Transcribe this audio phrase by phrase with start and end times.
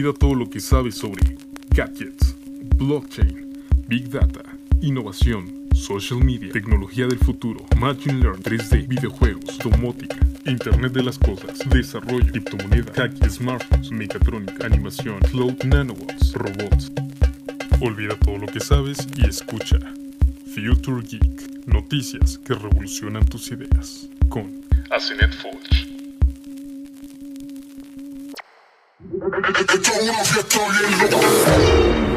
[0.00, 1.36] Olvida todo lo que sabes sobre
[1.76, 2.34] gadgets,
[2.78, 3.52] blockchain,
[3.86, 4.40] big data,
[4.80, 10.16] innovación, social media, tecnología del futuro, machine learning, 3D, videojuegos, domótica,
[10.46, 16.90] Internet de las cosas, desarrollo, criptomoneda, hack, smartphones, mecatrónica, animación, cloud, nanobots, robots.
[17.82, 19.78] Olvida todo lo que sabes y escucha
[20.54, 25.34] Future Geek, noticias que revolucionan tus ideas con Asenet
[29.60, 32.09] et, et, et tourne mon vieux, tourne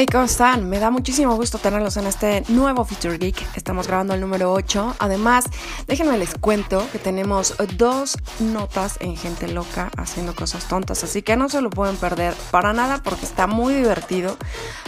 [0.00, 0.70] Hey, ¿cómo están?
[0.70, 3.56] Me da muchísimo gusto tenerlos en este nuevo Feature Geek.
[3.56, 4.94] Estamos grabando el número 8.
[5.00, 5.46] Además,
[5.88, 11.34] déjenme les cuento que tenemos dos notas en gente loca haciendo cosas tontas, así que
[11.34, 14.36] no se lo pueden perder para nada porque está muy divertido.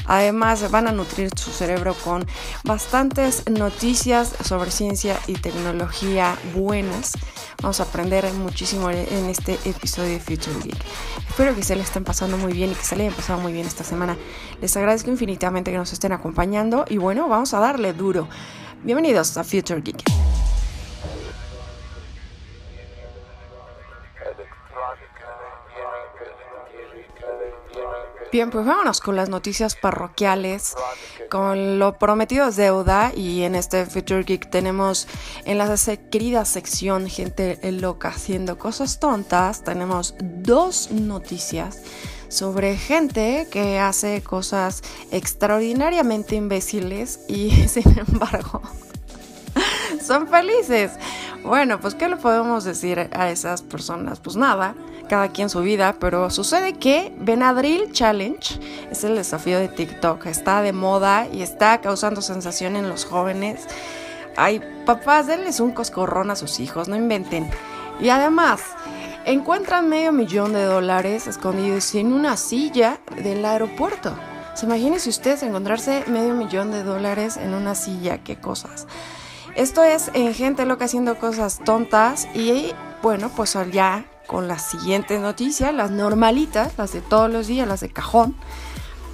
[0.06, 2.24] Además, van a nutrir su cerebro con
[2.62, 7.14] bastantes noticias sobre ciencia y tecnología buenas.
[7.60, 10.78] Vamos a aprender muchísimo en este episodio de Future Geek.
[11.40, 13.54] Espero que se le estén pasando muy bien y que se le hayan pasado muy
[13.54, 14.14] bien esta semana.
[14.60, 18.28] Les agradezco infinitamente que nos estén acompañando y bueno, vamos a darle duro.
[18.84, 20.02] Bienvenidos a Future Geek.
[28.32, 30.74] Bien, pues vámonos con las noticias parroquiales.
[31.30, 35.08] Con lo prometido es deuda y en este Future Geek tenemos
[35.44, 35.76] en la
[36.10, 39.64] querida sección Gente Loca haciendo cosas tontas.
[39.64, 41.82] Tenemos dos noticias
[42.28, 48.62] sobre gente que hace cosas extraordinariamente imbéciles y sin embargo
[50.02, 50.92] son felices.
[51.44, 54.20] Bueno, pues ¿qué le podemos decir a esas personas?
[54.20, 54.74] Pues nada,
[55.08, 60.62] cada quien su vida, pero sucede que Benadryl Challenge es el desafío de TikTok, está
[60.62, 63.66] de moda y está causando sensación en los jóvenes.
[64.36, 67.50] Ay, papás, denles un coscorrón a sus hijos, no inventen.
[68.00, 68.62] Y además,
[69.24, 74.14] encuentran medio millón de dólares escondidos en una silla del aeropuerto.
[74.54, 78.18] ¿Se imaginen si ustedes encontrarse medio millón de dólares en una silla?
[78.18, 78.86] ¿Qué cosas?
[79.60, 82.72] Esto es en gente loca haciendo cosas tontas y
[83.02, 87.80] bueno, pues ya con las siguientes noticias, las normalitas, las de todos los días, las
[87.80, 88.34] de cajón.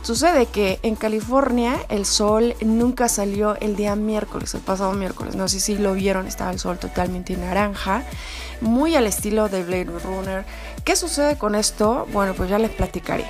[0.02, 5.34] Sucede que en California el sol nunca salió el día miércoles, el pasado miércoles.
[5.34, 8.04] No sé si lo vieron, estaba el sol totalmente naranja,
[8.60, 10.46] muy al estilo de Blade Runner.
[10.84, 12.06] ¿Qué sucede con esto?
[12.12, 13.24] Bueno, pues ya les platicaré.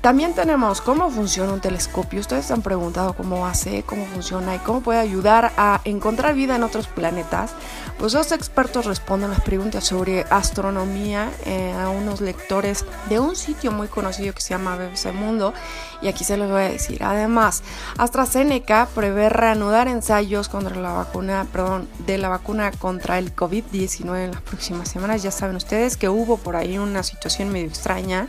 [0.00, 2.20] También tenemos cómo funciona un telescopio.
[2.20, 6.56] Ustedes se han preguntado cómo hace, cómo funciona y cómo puede ayudar a encontrar vida
[6.56, 7.52] en otros planetas.
[7.98, 13.72] Pues dos expertos responden las preguntas sobre astronomía eh, a unos lectores de un sitio
[13.72, 15.52] muy conocido que se llama BBC Mundo.
[16.00, 17.04] Y aquí se los voy a decir.
[17.04, 17.62] Además,
[17.98, 24.30] AstraZeneca prevé reanudar ensayos contra la vacuna, perdón, de la vacuna contra el COVID-19 en
[24.30, 25.22] las próximas semanas.
[25.22, 28.28] Ya saben ustedes que hubo por ahí una situación medio extraña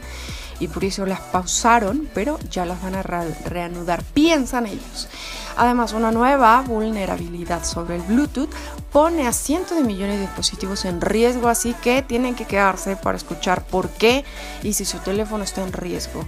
[0.62, 5.10] y por eso las pausaron, pero ya las van a reanudar, piensan ellos.
[5.58, 8.50] Además, una nueva vulnerabilidad sobre el Bluetooth
[8.92, 13.18] pone a cientos de millones de dispositivos en riesgo, así que tienen que quedarse para
[13.18, 14.24] escuchar por qué
[14.64, 16.26] y si su teléfono está en riesgo.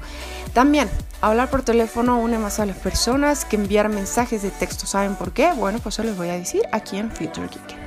[0.54, 0.90] También,
[1.22, 4.88] hablar por teléfono une más a las personas que enviar mensajes de texto.
[4.88, 5.54] ¿Saben por qué?
[5.54, 7.83] Bueno, pues eso les voy a decir aquí en Future Geek.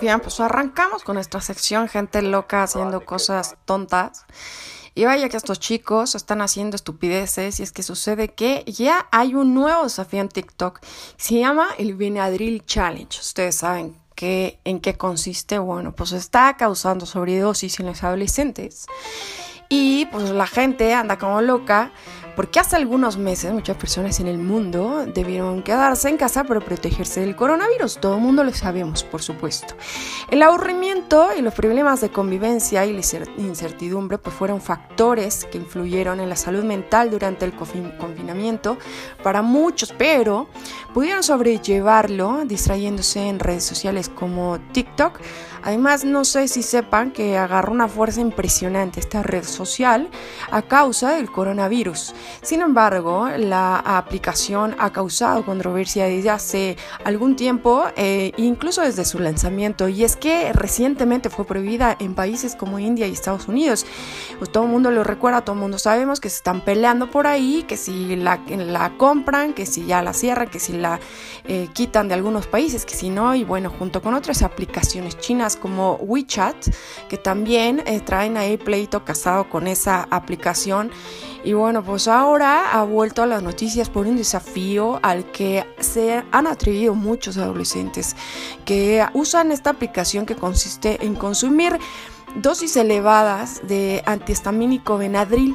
[0.00, 4.26] Bien, pues arrancamos con nuestra sección gente loca haciendo cosas tontas.
[4.94, 9.34] Y vaya que estos chicos están haciendo estupideces y es que sucede que ya hay
[9.34, 10.80] un nuevo desafío en TikTok.
[11.16, 13.18] Se llama el Benadryl Challenge.
[13.20, 15.58] Ustedes saben que, en qué consiste.
[15.58, 18.86] Bueno, pues está causando sobredosis en los adolescentes.
[19.68, 21.92] Y pues la gente anda como loca
[22.38, 27.18] porque hace algunos meses muchas personas en el mundo debieron quedarse en casa para protegerse
[27.18, 27.98] del coronavirus.
[27.98, 29.74] Todo el mundo lo sabemos, por supuesto.
[30.30, 33.02] El aburrimiento y los problemas de convivencia y la
[33.38, 38.78] incertidumbre pues fueron factores que influyeron en la salud mental durante el confinamiento
[39.24, 40.48] para muchos, pero
[40.94, 45.18] pudieron sobrellevarlo distrayéndose en redes sociales como TikTok
[45.62, 50.08] Además, no sé si sepan que agarró una fuerza impresionante esta red social
[50.50, 52.14] a causa del coronavirus.
[52.42, 59.18] Sin embargo, la aplicación ha causado controversia desde hace algún tiempo, eh, incluso desde su
[59.18, 63.86] lanzamiento, y es que recientemente fue prohibida en países como India y Estados Unidos.
[64.38, 67.26] Pues todo el mundo lo recuerda, todo el mundo sabemos que se están peleando por
[67.26, 68.40] ahí, que si la,
[68.96, 71.00] compran, que si ya la cierran, que si la
[71.44, 75.47] eh, quitan de algunos países, que si no, y bueno, junto con otras aplicaciones chinas
[75.56, 76.56] como WeChat,
[77.08, 80.90] que también eh, traen ahí pleito casado con esa aplicación.
[81.44, 86.24] Y bueno, pues ahora ha vuelto a las noticias por un desafío al que se
[86.32, 88.16] han atrevido muchos adolescentes
[88.64, 91.78] que usan esta aplicación que consiste en consumir
[92.36, 95.54] dosis elevadas de antihistamínico Benadryl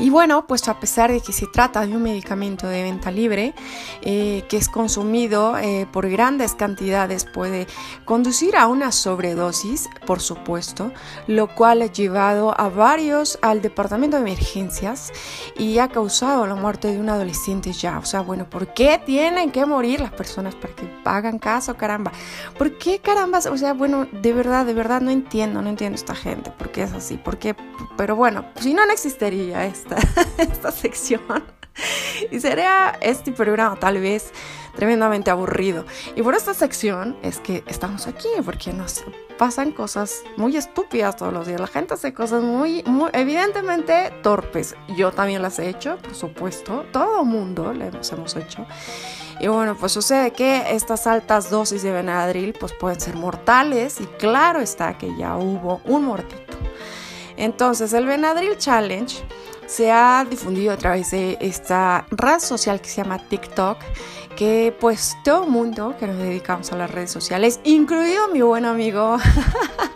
[0.00, 3.54] y bueno, pues a pesar de que se trata de un medicamento de venta libre
[4.00, 7.66] eh, que es consumido eh, por grandes cantidades, puede
[8.06, 10.90] conducir a una sobredosis, por supuesto,
[11.26, 15.12] lo cual ha llevado a varios al departamento de emergencias
[15.58, 17.98] y ha causado la muerte de un adolescente ya.
[17.98, 22.10] O sea, bueno, ¿por qué tienen que morir las personas para que hagan caso, caramba?
[22.56, 23.40] ¿Por qué caramba?
[23.50, 26.84] O sea, bueno, de verdad, de verdad no entiendo, no entiendo esta gente, ¿por qué
[26.84, 27.18] es así?
[27.18, 27.54] ¿Por qué?
[27.98, 29.89] Pero bueno, si no, no existiría esto
[30.38, 31.20] esta, sección.
[32.30, 34.32] Y sería este programa tal vez
[34.76, 35.84] tremendamente aburrido.
[36.16, 39.04] Y por esta sección es que estamos aquí, porque nos
[39.38, 41.60] pasan cosas muy estúpidas todos los días.
[41.60, 44.74] La gente hace cosas muy, evidentemente torpes.
[44.96, 46.84] Yo también las he hecho, por supuesto.
[46.92, 48.66] Todo mundo las hemos hecho.
[49.40, 54.04] Y bueno, pues sucede que estas altas dosis de Benadryl pues pueden ser mortales y
[54.04, 56.58] claro está que ya hubo un muertito.
[57.38, 59.24] Entonces el Benadryl Challenge
[59.70, 63.78] se ha difundido a través de esta red social que se llama TikTok,
[64.36, 68.64] que pues todo el mundo que nos dedicamos a las redes sociales, incluido mi buen
[68.64, 69.16] amigo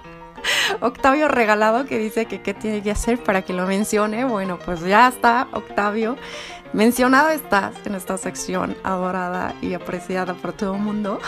[0.81, 4.25] Octavio Regalado, que dice que qué tiene que hacer para que lo mencione.
[4.25, 6.17] Bueno, pues ya está, Octavio.
[6.73, 11.19] Mencionado estás en esta sección adorada y apreciada por todo el mundo,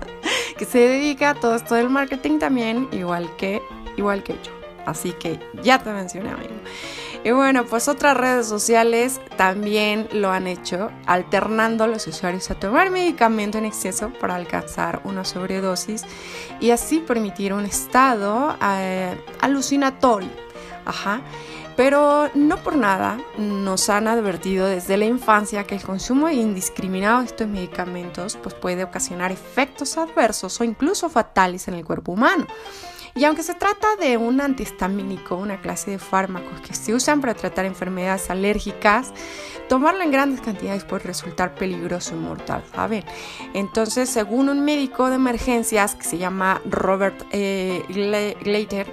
[0.56, 3.60] que se dedica a todo esto del marketing también, igual que,
[3.98, 4.52] igual que yo.
[4.86, 6.54] Así que ya te mencioné, amigo.
[7.22, 12.90] Y bueno, pues otras redes sociales también lo han hecho, alternando los usuarios a tomar
[12.90, 16.02] medicamento en exceso para alcanzar una sobredosis
[16.60, 20.30] y así permitir un estado eh, alucinatorio.
[20.86, 21.20] Ajá.
[21.76, 27.26] Pero no por nada nos han advertido desde la infancia que el consumo indiscriminado de
[27.26, 32.46] estos medicamentos pues puede ocasionar efectos adversos o incluso fatales en el cuerpo humano.
[33.14, 37.34] Y aunque se trata de un antihistamínico, una clase de fármacos que se usan para
[37.34, 39.12] tratar enfermedades alérgicas,
[39.68, 43.04] tomarlo en grandes cantidades puede resultar peligroso y mortal, ¿saben?
[43.54, 47.82] Entonces, según un médico de emergencias que se llama Robert eh,
[48.42, 48.92] Glater,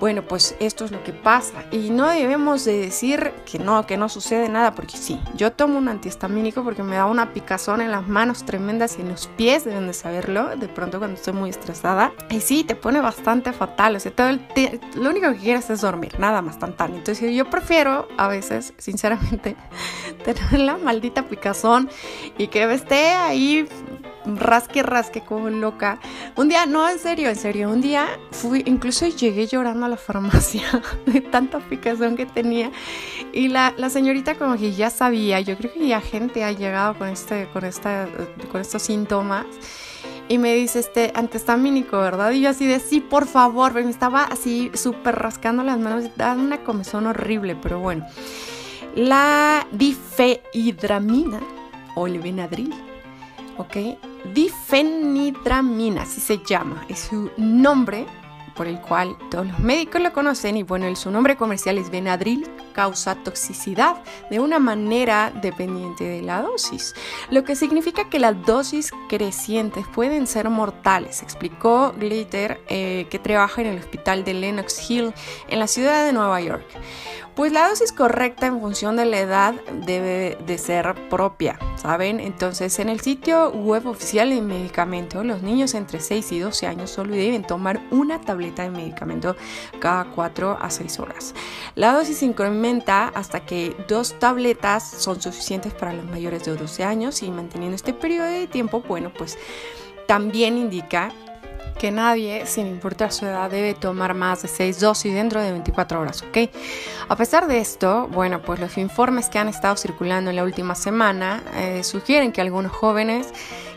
[0.00, 3.96] bueno, pues esto es lo que pasa y no debemos de decir que no, que
[3.96, 7.90] no sucede nada, porque sí, yo tomo un antihistamínico porque me da una picazón en
[7.90, 11.50] las manos tremendas y en los pies, deben de saberlo, de pronto cuando estoy muy
[11.50, 12.12] estresada.
[12.30, 14.46] Y sí, te pone bastante fatal, o sea, todo el
[14.94, 16.94] lo único que quieres es dormir, nada más tan tan.
[16.94, 19.56] Entonces yo prefiero a veces, sinceramente,
[20.24, 21.88] tener la maldita picazón
[22.38, 23.68] y que esté ahí
[24.34, 25.98] rasque, rasque como loca.
[26.34, 29.96] Un día, no, en serio, en serio, un día fui, incluso llegué llorando a la
[29.96, 30.62] farmacia
[31.06, 32.70] de tanta picazón que tenía.
[33.32, 36.98] Y la, la señorita como que ya sabía, yo creo que ya gente ha llegado
[36.98, 38.08] con, este, con, esta,
[38.50, 39.46] con estos síntomas.
[40.28, 42.32] Y me dice, este, antihistamínico, ¿verdad?
[42.32, 46.40] Y yo así de, sí, por favor, me estaba así súper rascando las manos, daba
[46.40, 48.04] una comezón horrible, pero bueno.
[48.96, 51.38] La difeidramina
[51.94, 52.74] o el Benadryl
[53.58, 53.76] ¿ok?
[54.34, 58.06] Difenidramina, así se llama, es su nombre
[58.56, 62.48] por el cual todos los médicos lo conocen y bueno, su nombre comercial es Benadryl,
[62.72, 66.94] causa toxicidad de una manera dependiente de la dosis,
[67.30, 73.60] lo que significa que las dosis crecientes pueden ser mortales, explicó Glitter, eh, que trabaja
[73.60, 75.12] en el hospital de Lenox Hill
[75.48, 76.66] en la ciudad de Nueva York.
[77.36, 82.18] Pues la dosis correcta en función de la edad debe de ser propia, ¿saben?
[82.18, 86.88] Entonces en el sitio web oficial de medicamento, los niños entre 6 y 12 años
[86.88, 89.36] solo deben tomar una tableta de medicamento
[89.80, 91.34] cada 4 a 6 horas.
[91.74, 97.22] La dosis incrementa hasta que dos tabletas son suficientes para los mayores de 12 años
[97.22, 99.36] y manteniendo este periodo de tiempo, bueno, pues
[100.06, 101.12] también indica
[101.76, 106.00] que nadie, sin importar su edad, debe tomar más de 6 dosis dentro de 24
[106.00, 106.50] horas, ¿ok?
[107.08, 110.74] A pesar de esto, bueno, pues los informes que han estado circulando en la última
[110.74, 113.28] semana eh, sugieren que algunos jóvenes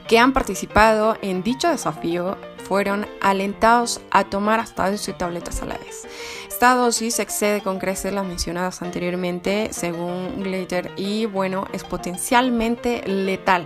[0.08, 2.38] que han participado en dicho desafío
[2.68, 6.08] fueron alentados a tomar hasta 12 tabletas a la vez.
[6.48, 13.66] Esta dosis excede con creces las mencionadas anteriormente, según Glater, y bueno, es potencialmente letal.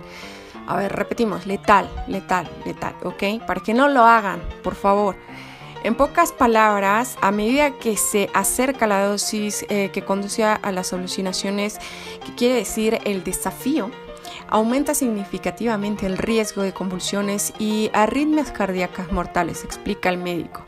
[0.66, 3.44] A ver, repetimos, letal, letal, letal, ¿ok?
[3.46, 5.16] Para que no lo hagan, por favor.
[5.82, 10.94] En pocas palabras, a medida que se acerca la dosis eh, que conduce a las
[10.94, 11.78] alucinaciones,
[12.24, 13.90] que quiere decir el desafío,
[14.48, 20.64] aumenta significativamente el riesgo de convulsiones y arritmias cardíacas mortales, explica el médico.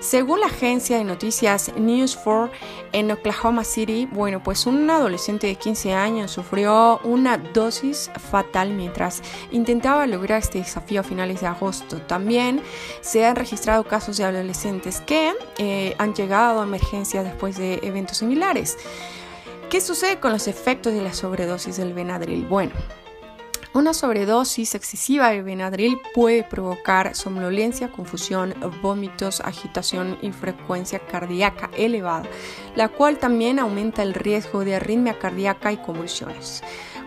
[0.00, 2.50] Según la agencia de noticias News 4
[2.92, 9.22] en Oklahoma City, bueno, pues un adolescente de 15 años sufrió una dosis fatal mientras
[9.50, 12.00] intentaba lograr este desafío a finales de agosto.
[12.02, 12.62] También
[13.00, 18.18] se han registrado casos de adolescentes que eh, han llegado a emergencias después de eventos
[18.18, 18.76] similares.
[19.70, 22.46] ¿Qué sucede con los efectos de la sobredosis del Benadryl?
[22.46, 22.72] Bueno,
[23.74, 32.28] una sobredosis excesiva de Benadryl puede provocar somnolencia, confusión, vómitos, agitación y frecuencia cardíaca elevada,
[32.76, 36.62] la cual también aumenta el riesgo de arritmia cardíaca y convulsiones.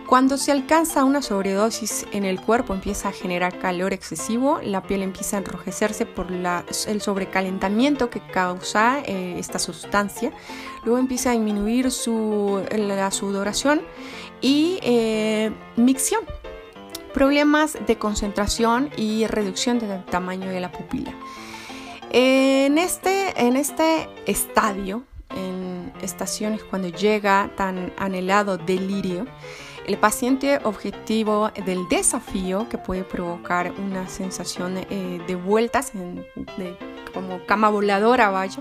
[0.06, 5.02] Cuando se alcanza una sobredosis en el cuerpo empieza a generar calor excesivo, la piel
[5.02, 10.30] empieza a enrojecerse por el sobrecalentamiento que causa eh, esta sustancia,
[10.84, 13.80] luego empieza a disminuir su, la sudoración
[14.42, 16.20] y eh, micción
[17.12, 21.12] problemas de concentración y reducción del tamaño de la pupila.
[22.10, 29.26] En este, en este estadio, en estaciones cuando llega tan anhelado delirio,
[29.86, 35.92] el paciente objetivo del desafío que puede provocar una sensación eh, de vueltas
[37.12, 38.60] como cama voladora, vaya,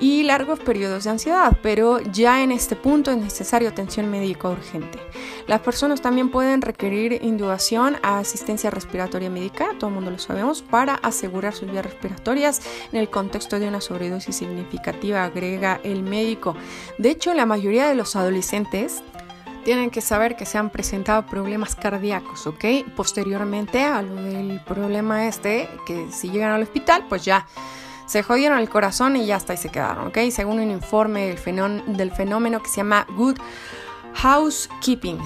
[0.00, 4.98] y largos periodos de ansiedad, pero ya en este punto es necesario atención médica urgente.
[5.46, 10.62] Las personas también pueden requerir inducción a asistencia respiratoria médica, todo el mundo lo sabemos,
[10.62, 12.60] para asegurar sus vías respiratorias
[12.92, 16.56] en el contexto de una sobredosis significativa, agrega el médico.
[16.98, 19.02] De hecho, la mayoría de los adolescentes
[19.64, 22.64] tienen que saber que se han presentado problemas cardíacos, ¿ok?
[22.94, 27.46] Posteriormente a lo del problema este, que si llegan al hospital, pues ya
[28.06, 30.18] se jodieron el corazón y ya está y se quedaron, ¿ok?
[30.30, 33.38] Según un informe del del fenómeno que se llama Good
[34.14, 35.18] Housekeeping.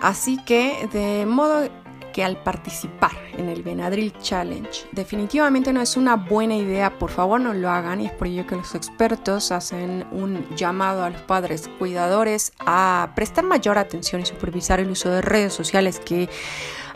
[0.00, 1.68] Así que de modo
[2.12, 7.40] que al participar en el Benadryl Challenge definitivamente no es una buena idea, por favor
[7.40, 11.22] no lo hagan y es por ello que los expertos hacen un llamado a los
[11.22, 16.28] padres cuidadores a prestar mayor atención y supervisar el uso de redes sociales que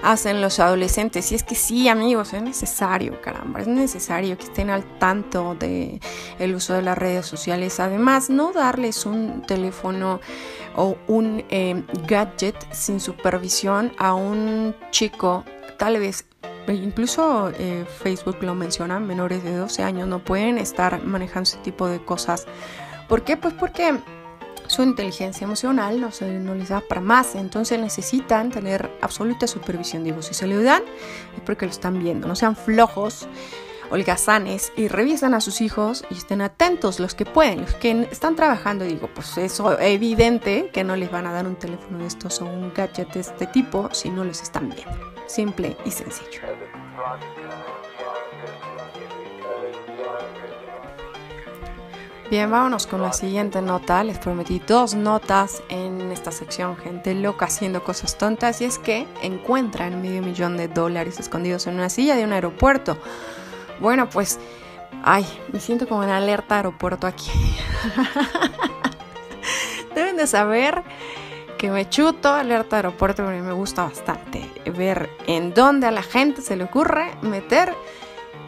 [0.03, 1.33] hacen los adolescentes.
[1.33, 6.01] Y es que sí, amigos, es necesario, caramba, es necesario que estén al tanto de
[6.39, 7.81] el uso de las redes sociales.
[7.81, 10.21] Además, no darles un teléfono
[10.77, 15.45] o un eh, gadget sin supervisión a un chico,
[15.79, 16.27] tal vez
[16.69, 21.89] Incluso eh, Facebook lo menciona, menores de 12 años no pueden estar manejando ese tipo
[21.89, 22.47] de cosas.
[23.09, 23.37] ¿Por qué?
[23.37, 23.99] Pues porque
[24.73, 30.03] su inteligencia emocional no, se, no les da para más, entonces necesitan tener absoluta supervisión.
[30.03, 30.83] Digo, si se lo dan
[31.37, 33.29] es porque lo están viendo, no sean flojos,
[33.91, 38.35] holgazanes y revisan a sus hijos y estén atentos los que pueden, los que están
[38.35, 38.87] trabajando.
[38.87, 42.47] Digo, pues eso evidente que no les van a dar un teléfono de estos o
[42.47, 45.13] un gadget de este tipo si no los están viendo.
[45.27, 46.41] Simple y sencillo.
[52.33, 54.03] Bien, vámonos con la siguiente nota.
[54.03, 58.63] Les prometí dos notas en esta sección, gente loca haciendo cosas tontas.
[58.63, 62.97] Y es que encuentran medio millón de dólares escondidos en una silla de un aeropuerto.
[63.81, 64.41] Bueno, pues,
[65.05, 67.31] ay, me siento como en alerta aeropuerto aquí.
[69.95, 70.83] Deben de saber
[71.59, 76.41] que me chuto alerta aeropuerto porque me gusta bastante ver en dónde a la gente
[76.41, 77.75] se le ocurre meter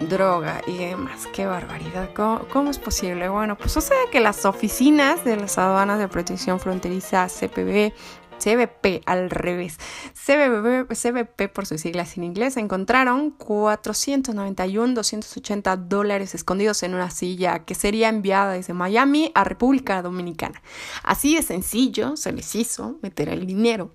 [0.00, 1.26] droga y demás.
[1.32, 2.10] Qué barbaridad.
[2.14, 3.28] ¿Cómo, es posible?
[3.28, 7.92] Bueno, pues sucede que las oficinas de las aduanas de protección fronteriza CPB
[8.38, 9.78] CBP al revés.
[10.12, 17.60] CBP, CBP por sus siglas en inglés encontraron 491 280 dólares escondidos en una silla
[17.60, 20.62] que sería enviada desde Miami a República Dominicana.
[21.02, 23.92] Así de sencillo se les hizo meter el dinero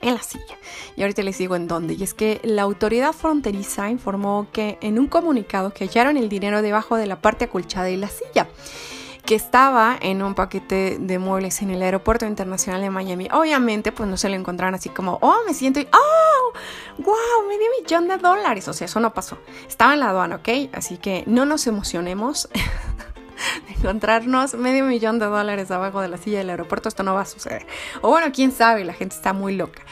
[0.00, 0.56] en la silla.
[0.96, 1.94] Y ahorita les digo en dónde.
[1.94, 6.62] Y es que la autoridad fronteriza informó que en un comunicado que hallaron el dinero
[6.62, 8.48] debajo de la parte acolchada de la silla
[9.28, 13.28] que estaba en un paquete de muebles en el aeropuerto internacional de Miami.
[13.30, 16.52] Obviamente, pues no se lo encontraron así como, oh, me siento, y, oh,
[16.96, 18.66] wow, medio millón de dólares.
[18.68, 19.36] O sea, eso no pasó.
[19.68, 20.70] Estaba en la aduana, ¿ok?
[20.72, 22.48] Así que no nos emocionemos.
[23.76, 27.26] encontrarnos medio millón de dólares abajo de la silla del aeropuerto, esto no va a
[27.26, 27.66] suceder.
[28.02, 29.82] O bueno, quién sabe, la gente está muy loca.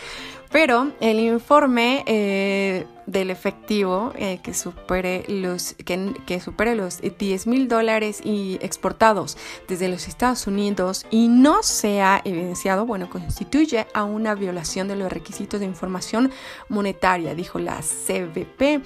[0.51, 7.69] pero el informe eh, del efectivo eh, que supere los que supere los 10 mil
[7.69, 9.37] dólares y exportados
[9.69, 15.13] desde los Estados Unidos y no sea evidenciado, bueno, constituye a una violación de los
[15.13, 16.31] requisitos de información
[16.69, 18.83] monetaria, dijo la CBP.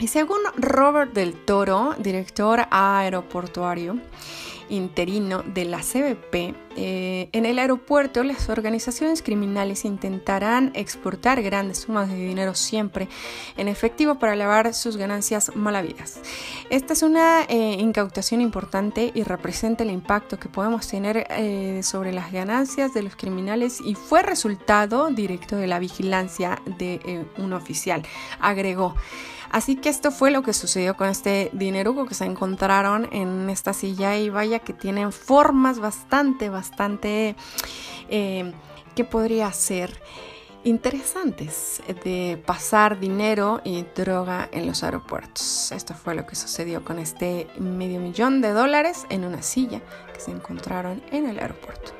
[0.00, 3.98] Y según Robert del Toro, director aeroportuario,
[4.70, 12.08] interino de la CBP, eh, en el aeropuerto las organizaciones criminales intentarán exportar grandes sumas
[12.08, 13.08] de dinero siempre
[13.58, 16.20] en efectivo para lavar sus ganancias malavidas.
[16.70, 22.12] Esta es una eh, incautación importante y representa el impacto que podemos tener eh, sobre
[22.12, 28.02] las ganancias de los criminales y fue resultado directo de la vigilancia de un oficial,
[28.40, 28.94] agregó.
[29.50, 33.72] Así que esto fue lo que sucedió con este dineruco que se encontraron en esta
[33.72, 37.34] silla y vaya que tienen formas bastante, bastante,
[38.08, 38.52] eh,
[38.94, 40.00] que podría ser
[40.62, 45.72] interesantes de pasar dinero y droga en los aeropuertos.
[45.72, 49.80] Esto fue lo que sucedió con este medio millón de dólares en una silla
[50.12, 51.92] que se encontraron en el aeropuerto.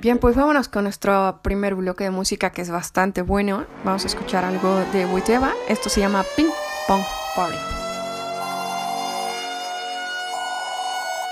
[0.00, 3.66] Bien, pues vámonos con nuestro primer bloque de música que es bastante bueno.
[3.84, 5.52] Vamos a escuchar algo de Witeva.
[5.68, 6.50] Esto se llama Ping
[6.86, 7.02] Pong
[7.34, 7.56] Party.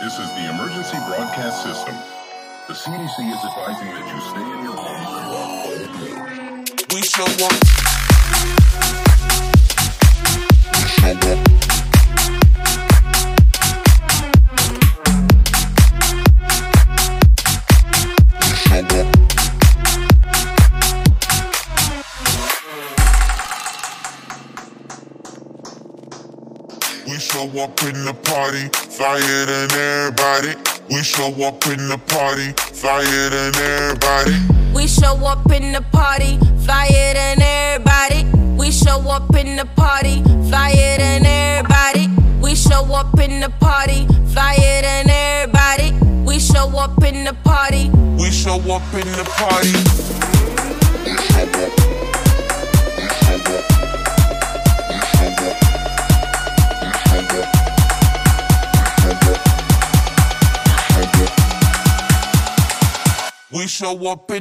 [0.01, 1.95] This is the emergency broadcast system.
[2.69, 4.97] The CDC is advising that you stay in your home.
[6.93, 7.53] We show up.
[10.73, 11.66] We show up.
[27.37, 30.55] Show up in the party, flyer than everybody.
[30.89, 34.37] We show up in the party, flyer than everybody.
[34.75, 38.25] We show up in the party, flyer than everybody.
[38.57, 42.09] We show up in the party, flyer than everybody.
[42.41, 45.93] We show up in the party, flyer than everybody.
[46.25, 47.91] We show up in the party.
[48.19, 49.73] We show up in the party.
[49.73, 49.85] We
[50.41, 51.87] show up.
[54.89, 55.86] We show up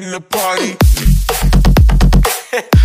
[0.02, 0.76] in the party.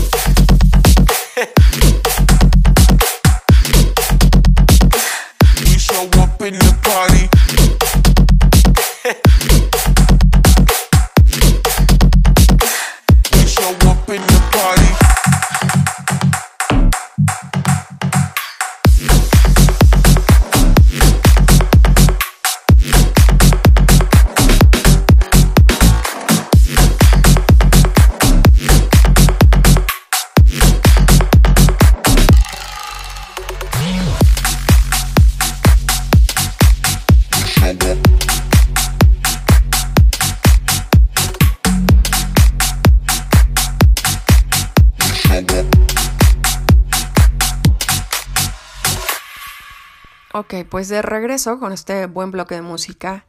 [50.51, 53.25] Ok, pues de regreso con este buen bloque de música.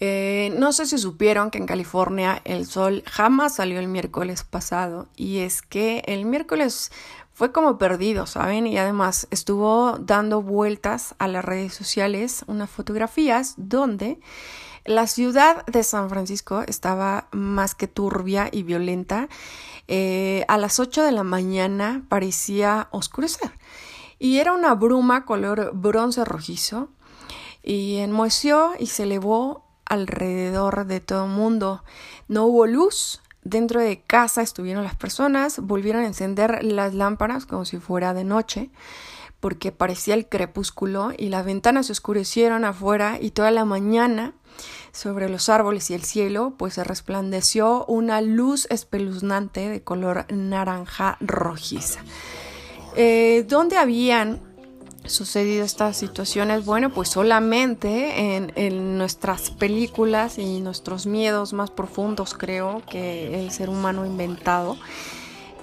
[0.00, 5.08] Eh, no sé si supieron que en California el sol jamás salió el miércoles pasado
[5.16, 6.92] y es que el miércoles
[7.32, 8.66] fue como perdido, ¿saben?
[8.66, 14.20] Y además estuvo dando vueltas a las redes sociales unas fotografías donde
[14.84, 19.30] la ciudad de San Francisco estaba más que turbia y violenta.
[19.88, 23.52] Eh, a las 8 de la mañana parecía oscurecer.
[24.22, 26.90] Y era una bruma color bronce rojizo
[27.60, 31.82] y enmoheció y se elevó alrededor de todo el mundo.
[32.28, 37.64] No hubo luz, dentro de casa estuvieron las personas, volvieron a encender las lámparas como
[37.64, 38.70] si fuera de noche
[39.40, 44.34] porque parecía el crepúsculo y las ventanas se oscurecieron afuera y toda la mañana
[44.92, 51.16] sobre los árboles y el cielo pues se resplandeció una luz espeluznante de color naranja
[51.18, 52.04] rojiza.
[52.96, 54.40] Eh, ¿Dónde habían
[55.04, 56.64] sucedido estas situaciones?
[56.64, 63.50] Bueno, pues solamente en, en, nuestras películas y nuestros miedos más profundos, creo, que el
[63.50, 64.76] ser humano inventado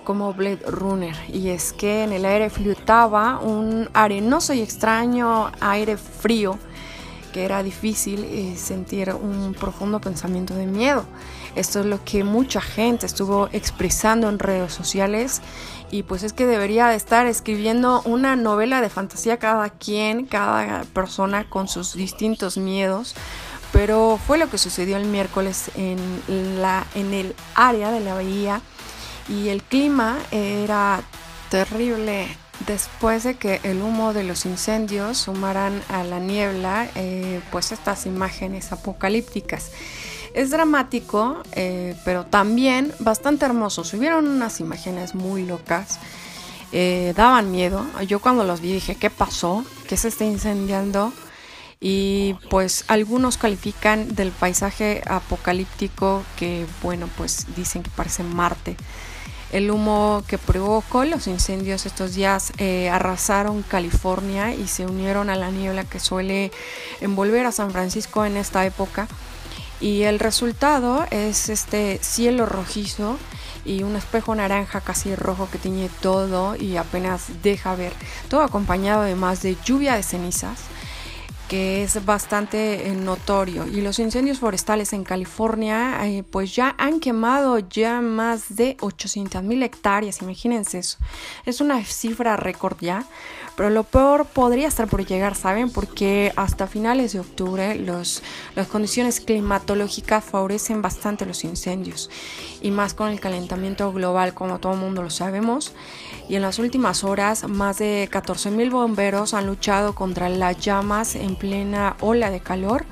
[0.04, 1.16] como Blade Runner.
[1.32, 6.58] Y es que en el aire flotaba un arenoso y extraño aire frío
[7.32, 11.06] que era difícil eh, sentir un profundo pensamiento de miedo.
[11.60, 15.42] Esto es lo que mucha gente estuvo expresando en redes sociales
[15.92, 20.84] y pues es que debería de estar escribiendo una novela de fantasía cada quien, cada
[20.94, 23.14] persona con sus distintos miedos.
[23.74, 26.00] Pero fue lo que sucedió el miércoles en,
[26.62, 28.62] la, en el área de la bahía
[29.28, 31.02] y el clima era
[31.50, 32.26] terrible
[32.66, 38.06] después de que el humo de los incendios sumaran a la niebla eh, pues estas
[38.06, 39.72] imágenes apocalípticas.
[40.40, 43.84] Es dramático, eh, pero también bastante hermoso.
[43.84, 46.00] Subieron unas imágenes muy locas,
[46.72, 47.86] eh, daban miedo.
[48.08, 49.66] Yo cuando los vi dije, ¿qué pasó?
[49.90, 51.12] ¿Qué se está incendiando?
[51.82, 58.78] Y pues algunos califican del paisaje apocalíptico que, bueno, pues dicen que parece Marte.
[59.52, 65.36] El humo que provocó los incendios estos días eh, arrasaron California y se unieron a
[65.36, 66.52] la niebla que suele
[67.02, 69.10] envolver a San Francisco en esta época.
[69.82, 73.18] Y el resultado es este cielo rojizo
[73.66, 77.94] y un espejo naranja casi rojo que tiñe todo y apenas deja ver.
[78.30, 80.60] Todo acompañado además de lluvia de cenizas
[81.50, 83.66] que es bastante eh, notorio.
[83.68, 89.44] Y los incendios forestales en California, eh, pues ya han quemado ya más de 800
[89.44, 91.00] mil hectáreas, imagínense eso.
[91.46, 93.04] Es una cifra récord ya,
[93.60, 95.70] pero lo peor podría estar por llegar, ¿saben?
[95.70, 98.24] Porque hasta finales de octubre los,
[98.56, 102.10] las condiciones climatológicas favorecen bastante los incendios,
[102.62, 105.74] y más con el calentamiento global, como todo el mundo lo sabemos
[106.30, 111.36] y en las últimas horas más de 14.000 bomberos han luchado contra las llamas en
[111.36, 112.86] plena ola de calor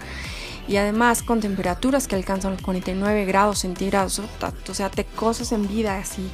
[0.67, 5.65] y además con temperaturas que alcanzan los 49 grados centígrados, o sea, te cosas en
[5.65, 6.29] vida así.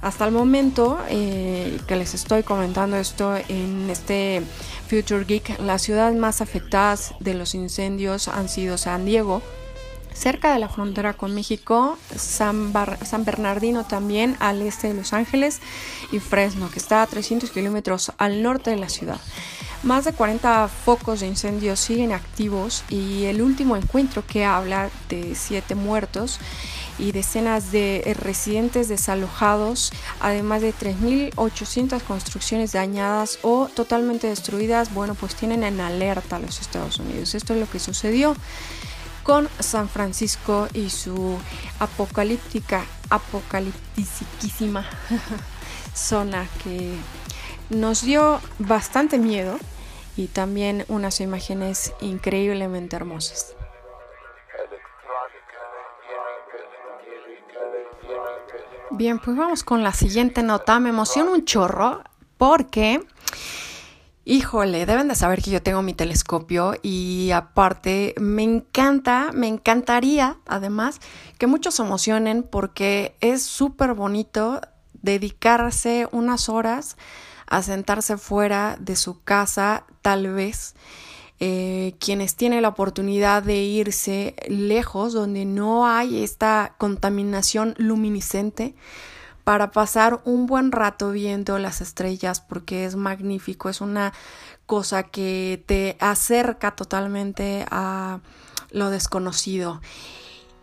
[0.00, 4.42] Hasta el momento eh, que les estoy comentando esto en este
[4.88, 9.42] Future Geek, las ciudades más afectadas de los incendios han sido San Diego,
[10.14, 15.60] cerca de la frontera con México, San, Bernardino también al este de Los Ángeles
[16.12, 19.20] y Fresno, que está a 300 kilómetros al norte de la ciudad.
[19.84, 25.36] Más de 40 focos de incendios siguen activos y el último encuentro que habla de
[25.36, 26.40] 7 muertos
[26.98, 35.34] y decenas de residentes desalojados, además de 3.800 construcciones dañadas o totalmente destruidas, bueno, pues
[35.34, 37.34] tienen en alerta a los Estados Unidos.
[37.34, 38.34] Esto es lo que sucedió
[39.22, 41.38] con San Francisco y su
[41.78, 44.84] apocalíptica, apocalíptica
[45.94, 46.94] zona que
[47.68, 49.58] nos dio bastante miedo
[50.16, 53.57] y también unas imágenes increíblemente hermosas.
[58.90, 60.80] Bien, pues vamos con la siguiente nota.
[60.80, 62.02] Me emociona un chorro
[62.36, 63.00] porque
[64.30, 70.36] Híjole, deben de saber que yo tengo mi telescopio y aparte me encanta, me encantaría
[70.46, 71.00] además
[71.38, 74.60] que muchos se emocionen porque es súper bonito
[74.92, 76.98] dedicarse unas horas
[77.46, 80.74] a sentarse fuera de su casa, tal vez.
[81.40, 88.74] Eh, quienes tienen la oportunidad de irse lejos, donde no hay esta contaminación luminiscente,
[89.44, 94.12] para pasar un buen rato viendo las estrellas porque es magnífico, es una
[94.66, 98.20] cosa que te acerca totalmente a
[98.70, 99.80] lo desconocido.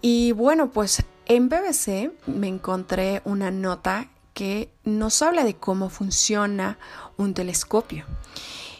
[0.02, 6.78] Y bueno, pues en BBC me encontré una nota que nos habla de cómo funciona
[7.18, 8.06] un telescopio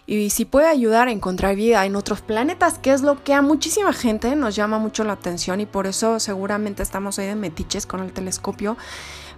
[0.08, 3.42] y si puede ayudar a encontrar vida en otros planetas, que es lo que a
[3.42, 7.88] muchísima gente nos llama mucho la atención y por eso seguramente estamos ahí de metiches
[7.88, 8.78] con el telescopio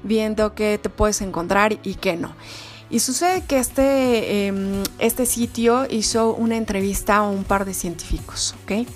[0.03, 2.33] viendo qué te puedes encontrar y qué no.
[2.89, 8.55] Y sucede que este, em, este sitio hizo una entrevista a un par de científicos,
[8.63, 8.87] ¿ok?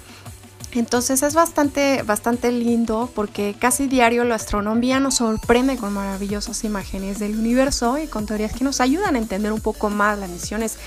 [0.73, 7.19] Entonces es bastante, bastante lindo porque casi diario la astronomía nos sorprende con maravillosas imágenes
[7.19, 10.77] del universo y con teorías que nos ayudan a entender un poco más las misiones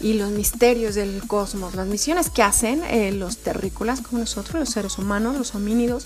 [0.00, 4.70] y los misterios del cosmos, las misiones que hacen eh, los terrícolas como nosotros, los
[4.70, 6.04] seres humanos, los homínidos.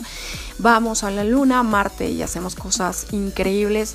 [0.58, 3.94] Vamos a la luna, a Marte y hacemos cosas increíbles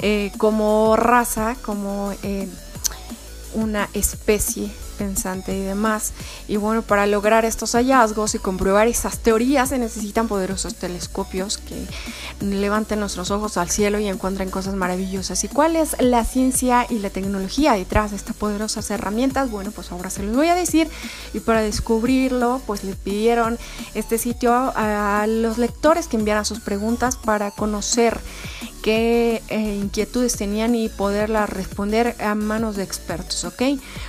[0.00, 2.48] eh, como raza, como eh,
[3.54, 4.70] una especie
[5.02, 6.12] pensante y demás.
[6.46, 11.86] Y bueno, para lograr estos hallazgos y comprobar esas teorías se necesitan poderosos telescopios que
[12.40, 15.42] levanten nuestros ojos al cielo y encuentren cosas maravillosas.
[15.42, 19.50] ¿Y cuál es la ciencia y la tecnología detrás de estas poderosas herramientas?
[19.50, 20.88] Bueno, pues ahora se los voy a decir.
[21.34, 23.58] Y para descubrirlo, pues le pidieron
[23.94, 28.20] este sitio a los lectores que enviaran sus preguntas para conocer
[28.82, 33.62] qué eh, inquietudes tenían y poderlas responder a manos de expertos, ¿ok?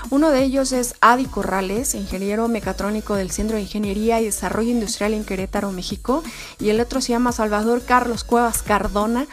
[0.09, 5.13] Uno de ellos es Adi Corrales, ingeniero mecatrónico del Centro de Ingeniería y Desarrollo Industrial
[5.13, 6.23] en Querétaro, México,
[6.59, 9.25] y el otro se llama Salvador Carlos Cuevas Cardona,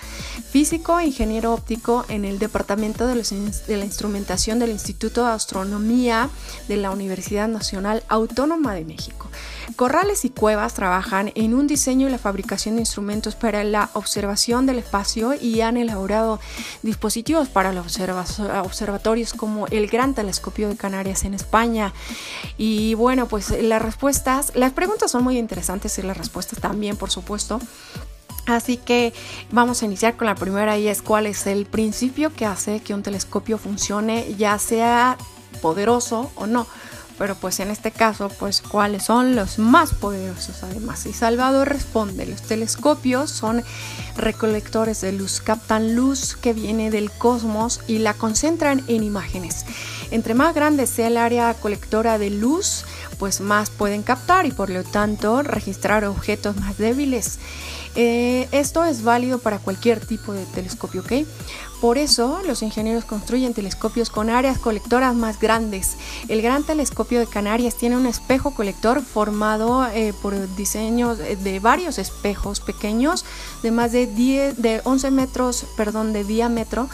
[0.51, 6.31] físico e ingeniero óptico en el Departamento de, de la Instrumentación del Instituto de Astronomía
[6.69, 9.29] de la Universidad Nacional Autónoma de México.
[9.77, 14.67] Corrales y Cuevas trabajan en un diseño y la fabricación de instrumentos para la observación
[14.67, 16.41] del espacio y han elaborado
[16.83, 17.99] dispositivos para los
[18.65, 21.93] observatorios como el Gran Telescopio de Canarias en España.
[22.59, 27.11] Y bueno, pues las respuestas, las preguntas son muy interesantes y las respuestas también, por
[27.11, 27.61] supuesto.
[28.47, 29.13] Así que
[29.51, 32.95] vamos a iniciar con la primera y es cuál es el principio que hace que
[32.95, 35.17] un telescopio funcione, ya sea
[35.61, 36.67] poderoso o no
[37.21, 41.05] pero pues en este caso, pues cuáles son los más poderosos además.
[41.05, 43.63] Y Salvador responde, los telescopios son
[44.17, 49.67] recolectores de luz, captan luz que viene del cosmos y la concentran en imágenes.
[50.11, 52.87] Entre más grande sea el área colectora de luz,
[53.21, 57.39] pues más pueden captar y por lo tanto registrar objetos más débiles.
[57.95, 61.13] Eh, esto es válido para cualquier tipo de telescopio, ¿ok?
[61.81, 65.97] Por eso los ingenieros construyen telescopios con áreas colectoras más grandes.
[66.29, 71.99] El Gran Telescopio de Canarias tiene un espejo colector formado eh, por diseños de varios
[71.99, 73.25] espejos pequeños
[73.63, 76.89] de más de, 10, de 11 metros perdón, de diámetro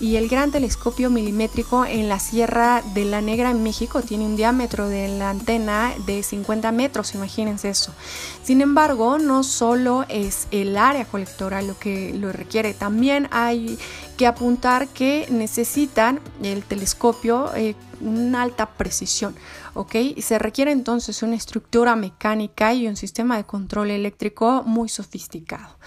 [0.00, 4.34] y el Gran Telescopio Milimétrico en la Sierra de la Negra en México tiene un
[4.34, 5.71] diámetro de la antena
[6.06, 7.92] de 50 metros, imagínense eso.
[8.42, 13.78] Sin embargo, no solo es el área colectora lo que lo requiere, también hay
[14.16, 19.34] que apuntar que necesitan el telescopio eh, una alta precisión,
[19.74, 19.94] ¿ok?
[20.18, 25.78] Se requiere entonces una estructura mecánica y un sistema de control eléctrico muy sofisticado.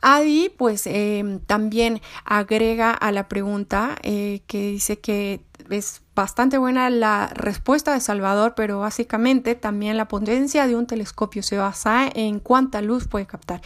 [0.00, 6.90] Adi pues em, también agrega a la pregunta eh, que dice que es bastante buena
[6.90, 12.38] la respuesta de Salvador, pero básicamente también la potencia de un telescopio se basa en
[12.38, 13.60] cuánta luz puede captar.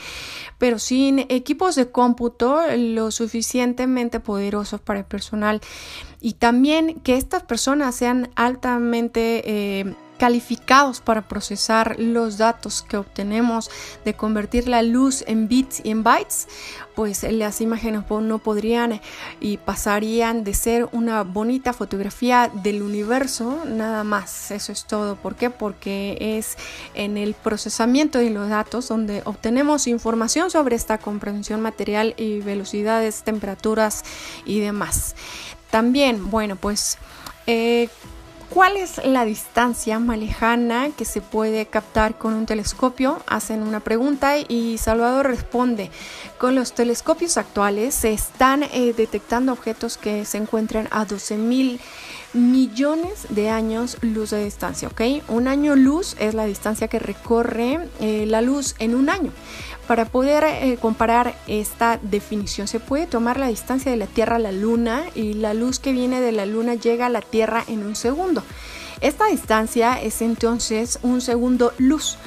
[0.57, 5.61] Pero sin equipos de cómputo lo suficientemente poderosos para el personal
[6.21, 13.71] y también que estas personas sean altamente eh, calificados para procesar los datos que obtenemos
[14.05, 16.49] de convertir la luz en bits y en bytes,
[16.95, 19.01] pues las imágenes no podrían
[19.41, 24.51] y pasarían de ser una bonita fotografía del universo nada más.
[24.51, 25.17] Eso es todo.
[25.17, 25.49] ¿Por qué?
[25.49, 26.57] Porque es
[26.95, 33.23] en el procesamiento de los datos donde obtenemos información sobre esta comprensión material y velocidades,
[33.23, 34.03] temperaturas
[34.45, 35.15] y demás.
[35.71, 36.99] También, bueno, pues...
[37.47, 37.89] Eh,
[38.59, 43.23] ¿Cuál es la distancia más lejana que se puede captar con un telescopio?
[43.29, 45.93] Hacen una pregunta y Salvador responde,
[46.39, 51.79] con los telescopios actuales se están eh, detectando objetos que se encuentran a 12 mil
[52.39, 55.01] millones de años luz de distancia, ¿ok?
[55.29, 59.33] Un año luz es la distancia que recorre eh, la luz en un año.
[59.87, 64.39] Para poder eh, comparar esta definición se puede tomar la distancia de la Tierra a
[64.39, 67.85] la Luna y la luz que viene de la Luna llega a la Tierra en
[67.85, 68.43] un segundo.
[69.01, 72.19] Esta distancia es entonces un segundo luz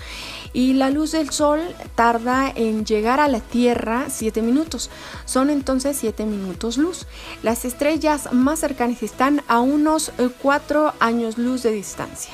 [0.53, 1.61] y la luz del sol
[1.95, 4.89] tarda en llegar a la Tierra 7 minutos.
[5.25, 7.07] Son entonces 7 minutos luz.
[7.43, 10.11] Las estrellas más cercanas están a unos
[10.41, 12.33] 4 eh, años luz de distancia.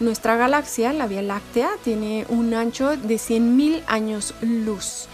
[0.00, 5.06] Nuestra galaxia, la Vía Láctea, tiene un ancho de 100.000 años luz.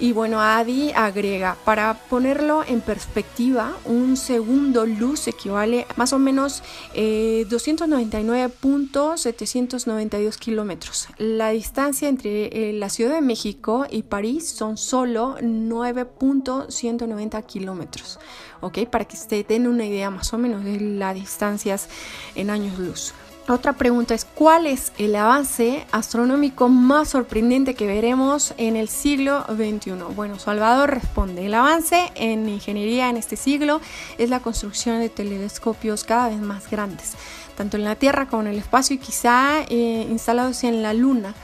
[0.00, 6.20] Y bueno, Adi agrega, para ponerlo en perspectiva, un segundo luz equivale a más o
[6.20, 6.62] menos
[6.94, 11.08] eh, 299.792 kilómetros.
[11.18, 18.20] La distancia entre eh, la Ciudad de México y París son solo 9.190 kilómetros.
[18.60, 18.86] ¿Ok?
[18.88, 21.88] Para que se den una idea más o menos de las distancias
[22.36, 23.14] en años luz.
[23.50, 29.42] Otra pregunta es, ¿cuál es el avance astronómico más sorprendente que veremos en el siglo
[29.46, 29.92] XXI?
[30.14, 33.80] Bueno, Salvador responde, el avance en ingeniería en este siglo
[34.18, 37.14] es la construcción de telescopios cada vez más grandes,
[37.56, 41.34] tanto en la Tierra como en el espacio y quizá eh, instalados en la Luna.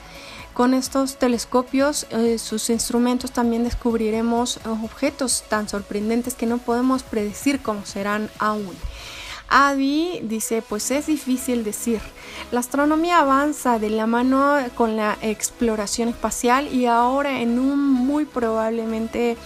[0.52, 7.60] Con estos telescopios, eh, sus instrumentos también descubriremos objetos tan sorprendentes que no podemos predecir
[7.60, 8.76] cómo serán aún.
[9.56, 12.00] Adi dice, pues es difícil decir.
[12.50, 18.24] La astronomía avanza de la mano con la exploración espacial y ahora en un muy
[18.24, 19.36] probablemente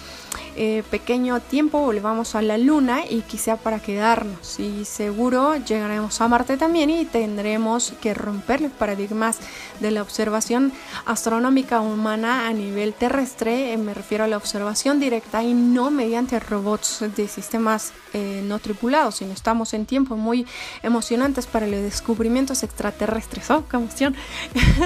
[0.61, 6.27] eh, pequeño tiempo volvamos a la luna y quizá para quedarnos y seguro llegaremos a
[6.27, 9.39] Marte también y tendremos que romper los paradigmas
[9.79, 10.73] de la observación
[11.07, 16.41] astronómica humana a nivel terrestre, eh, me refiero a la observación directa y no mediante
[16.41, 20.45] robots de sistemas eh, no tripulados, sino estamos en tiempos muy
[20.83, 23.49] emocionantes para los descubrimientos extraterrestres.
[23.53, 24.17] ¡Oh, qué emoción!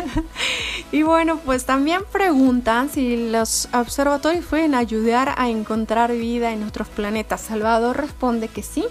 [0.93, 5.62] y bueno, pues también preguntan si los observatorios pueden ayudar a encontrar
[6.09, 7.41] vida en otros planetas.
[7.41, 8.85] Salvador responde que sí,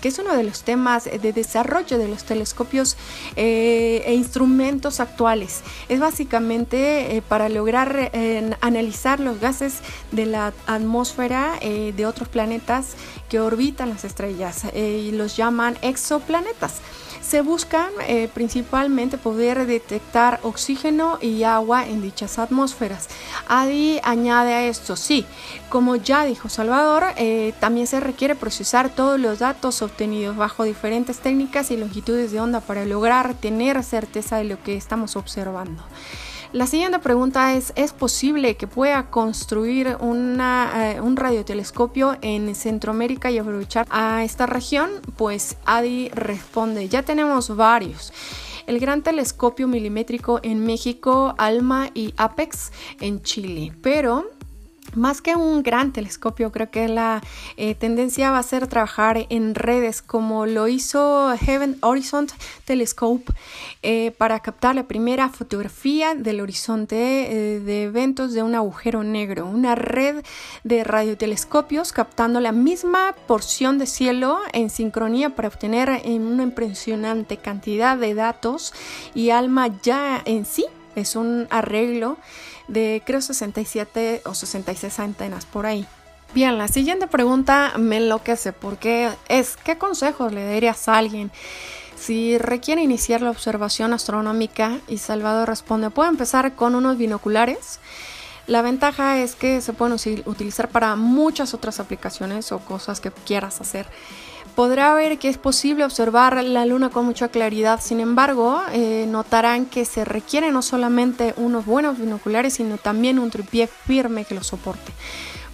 [0.00, 2.96] que es uno de los temas de desarrollo de los telescopios
[3.36, 5.62] eh, e instrumentos actuales.
[5.88, 9.78] Es básicamente eh, para lograr eh, analizar los gases
[10.12, 12.94] de la atmósfera de otros planetas
[13.28, 16.80] que orbitan las estrellas y los llaman exoplanetas
[17.26, 23.08] se buscan eh, principalmente poder detectar oxígeno y agua en dichas atmósferas.
[23.48, 25.26] Adi añade a esto, sí,
[25.68, 31.18] como ya dijo Salvador, eh, también se requiere procesar todos los datos obtenidos bajo diferentes
[31.18, 35.82] técnicas y longitudes de onda para lograr tener certeza de lo que estamos observando.
[36.56, 43.36] La siguiente pregunta es, ¿es posible que pueda construir eh, un radiotelescopio en Centroamérica y
[43.36, 44.88] aprovechar a esta región?
[45.18, 48.10] Pues Adi responde, ya tenemos varios
[48.66, 53.74] el Gran Telescopio Milimétrico en México, ALMA y APEX en Chile.
[53.82, 54.24] Pero
[54.96, 57.22] más que un gran telescopio, creo que la
[57.56, 62.26] eh, tendencia va a ser trabajar en redes como lo hizo Heaven Horizon
[62.64, 63.32] Telescope
[63.82, 69.46] eh, para captar la primera fotografía del horizonte eh, de eventos de un agujero negro,
[69.46, 70.24] una red
[70.64, 77.96] de radiotelescopios captando la misma porción de cielo en sincronía para obtener una impresionante cantidad
[77.96, 78.72] de datos
[79.14, 80.64] y ALMA ya en sí.
[80.94, 82.16] Es un arreglo
[82.68, 85.86] de creo 67 o 66 antenas por ahí.
[86.34, 91.30] Bien, la siguiente pregunta me enloquece porque es ¿qué consejos le darías a alguien
[91.96, 94.78] si requiere iniciar la observación astronómica?
[94.88, 97.80] Y Salvador responde, puede empezar con unos binoculares.
[98.46, 103.60] La ventaja es que se pueden utilizar para muchas otras aplicaciones o cosas que quieras
[103.60, 103.86] hacer
[104.56, 109.66] podrá ver que es posible observar la luna con mucha claridad, sin embargo, eh, notarán
[109.66, 114.42] que se requiere no solamente unos buenos binoculares, sino también un tripié firme que lo
[114.42, 114.92] soporte.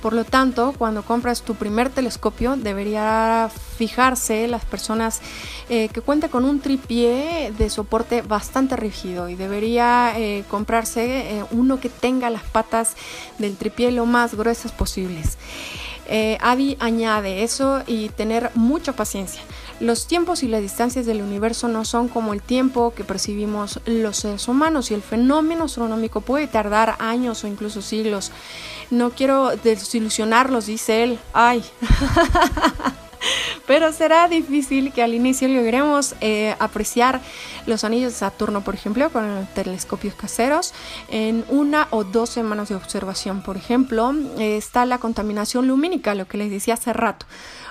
[0.01, 5.21] Por lo tanto, cuando compras tu primer telescopio, debería fijarse las personas
[5.69, 11.79] eh, que cuenten con un tripié de soporte bastante rígido y debería eh, comprarse uno
[11.81, 12.95] que tenga las patas
[13.39, 15.39] del tripié lo más gruesas posibles.
[16.15, 19.41] Eh, Adi añade eso y tener mucha paciencia.
[19.81, 24.19] Los tiempos y las distancias del universo no son como el tiempo que percibimos los
[24.19, 28.31] seres humanos y el fenómeno astronómico puede tardar años o incluso siglos.
[28.91, 31.19] No quiero desilusionarlos, dice él.
[31.33, 31.65] Ay.
[33.67, 37.21] Pero será difícil que al inicio logremos eh, apreciar
[37.67, 40.75] los anillos de Saturno, por ejemplo, con telescopios caseros,
[41.09, 43.43] en una o dos semanas de observación.
[43.43, 47.27] Por ejemplo, eh, está la contaminación lumínica, lo que les decía hace rato.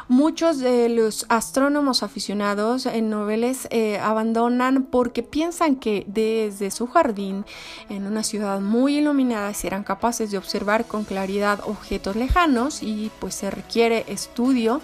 [0.08, 7.46] Muchos de los astrónomos aficionados en noveles eh, abandonan porque piensan que desde su jardín,
[7.88, 13.36] en una ciudad muy iluminada, serán capaces de observar con claridad objetos lejanos y pues
[13.36, 14.82] se requiere estudio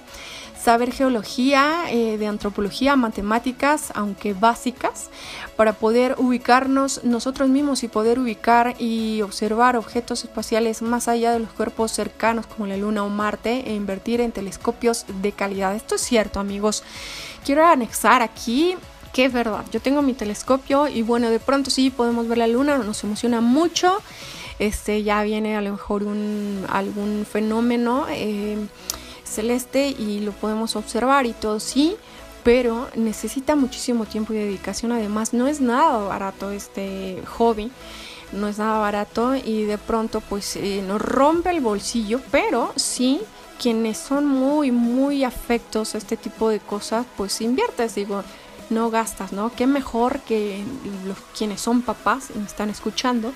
[0.67, 5.10] saber geología, eh, de antropología, matemáticas, aunque básicas,
[5.56, 11.39] para poder ubicarnos nosotros mismos y poder ubicar y observar objetos espaciales más allá de
[11.39, 15.73] los cuerpos cercanos como la Luna o Marte e invertir en telescopios de calidad.
[15.73, 16.84] Esto es cierto, amigos.
[17.45, 18.75] Quiero anexar aquí
[19.13, 19.63] que es verdad.
[19.71, 23.39] Yo tengo mi telescopio y bueno, de pronto sí podemos ver la Luna, nos emociona
[23.39, 24.02] mucho.
[24.60, 28.06] Este ya viene a lo mejor un, algún fenómeno.
[28.10, 28.58] Eh,
[29.28, 31.96] celeste y lo podemos observar y todo, sí,
[32.44, 34.92] pero necesita muchísimo tiempo y dedicación.
[34.92, 37.71] Además, no es nada barato este hobby,
[38.32, 43.21] no es nada barato y de pronto pues eh, nos rompe el bolsillo, pero sí
[43.60, 48.23] quienes son muy, muy afectos a este tipo de cosas, pues inviertes, digo,
[48.69, 49.52] no gastas, ¿no?
[49.56, 50.63] Qué mejor que
[51.06, 53.34] los quienes son papás y me están escuchando,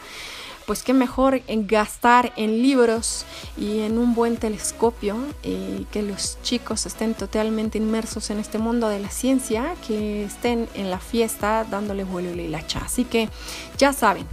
[0.66, 3.26] pues qué mejor gastar en libros
[3.58, 8.90] y en un buen telescopio y que los chicos estén totalmente inmersos en este mundo
[8.90, 12.80] de la ciencia, que estén en la fiesta dándole vuelo y la cha.
[12.86, 13.30] Así que
[13.78, 14.26] ya saben,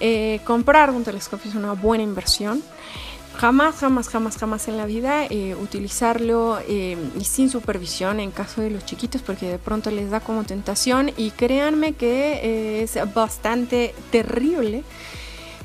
[0.00, 2.62] eh, comprar un telescopio es una buena inversión
[3.40, 8.68] jamás, jamás, jamás, jamás en la vida eh, utilizarlo eh, sin supervisión en caso de
[8.68, 13.94] los chiquitos porque de pronto les da como tentación y créanme que eh, es bastante
[14.10, 14.84] terrible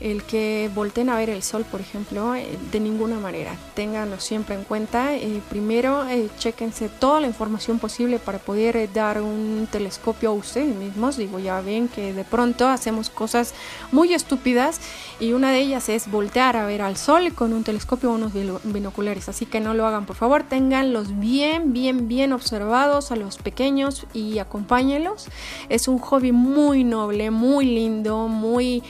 [0.06, 3.56] el que volteen a ver el sol, por ejemplo, eh, de ninguna manera.
[3.74, 5.16] Ténganlo siempre en cuenta.
[5.16, 10.76] Eh, primero, eh, chequense toda la información posible para poder dar un telescopio a ustedes
[10.76, 11.18] mismos.
[11.18, 13.56] Digo, ya ven que de pronto hacemos cosas
[13.92, 14.80] muy estúpidas
[15.20, 18.32] y una de ellas es voltear a ver al sol con un telescopio o unos
[18.64, 19.28] binoculares.
[19.28, 20.44] Así que no lo hagan, por favor.
[20.44, 25.30] Ténganlos bien, bien, bien observados a los pequeños y acompáñenlos.
[25.70, 28.84] Es un hobby muy noble, muy lindo, muy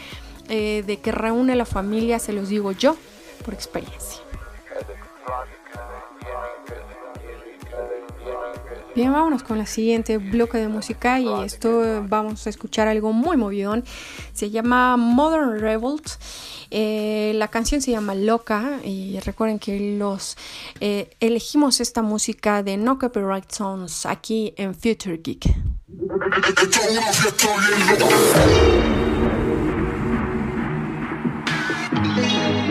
[0.49, 2.95] eh, de que reúne la familia, se los digo yo
[3.43, 4.21] por experiencia.
[8.95, 13.35] Bien, vámonos con la siguiente bloque de música y esto vamos a escuchar algo muy
[13.35, 13.83] movidón.
[14.31, 16.11] Se llama Modern Revolt.
[16.71, 20.37] Eh, la canción se llama Loca y recuerden que los
[20.79, 25.45] eh, elegimos esta música de No Copyright Songs aquí en Future Geek.
[32.15, 32.64] Bien, ya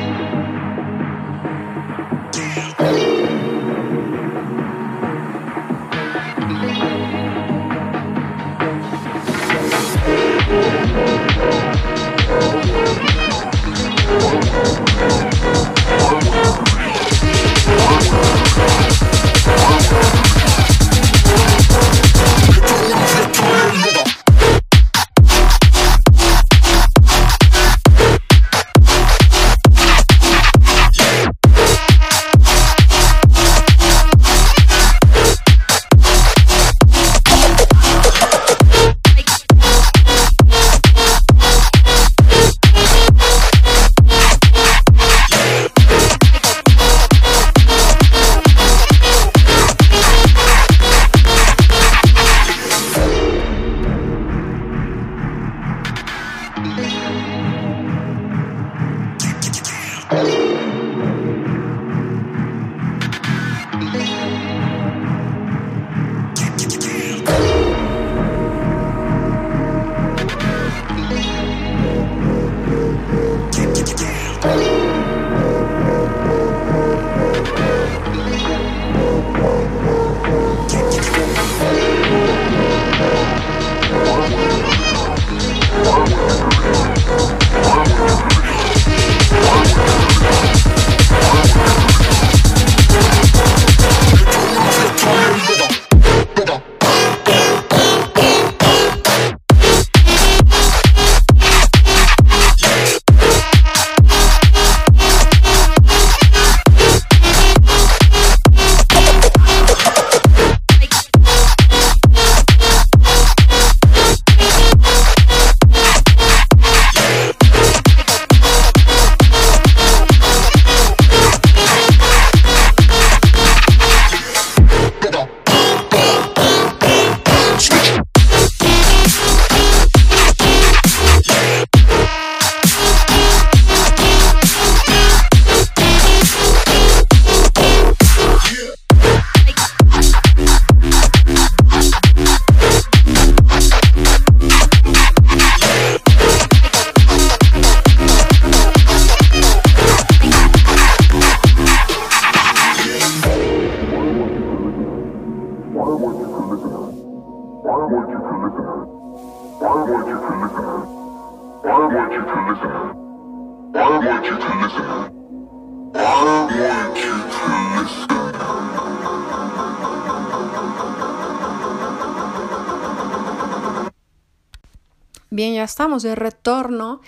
[175.75, 177.01] estamos de retorno.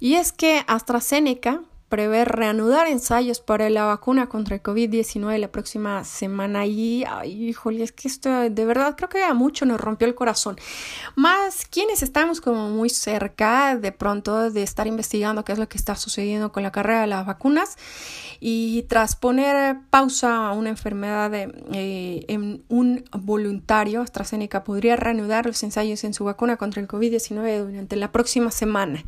[0.00, 6.04] Y es que AstraZeneca prevé reanudar ensayos para la vacuna contra el COVID-19 la próxima
[6.04, 6.64] semana.
[6.64, 10.14] Y, ay, híjole, es que esto de verdad creo que a mucho nos rompió el
[10.14, 10.56] corazón.
[11.16, 15.76] Más quienes estamos como muy cerca de pronto de estar investigando qué es lo que
[15.76, 17.76] está sucediendo con la carrera de las vacunas.
[18.42, 25.62] Y tras poner pausa a una enfermedad eh, en un voluntario, AstraZeneca podría reanudar los
[25.62, 29.04] ensayos en su vacuna contra el COVID-19 durante la próxima semana.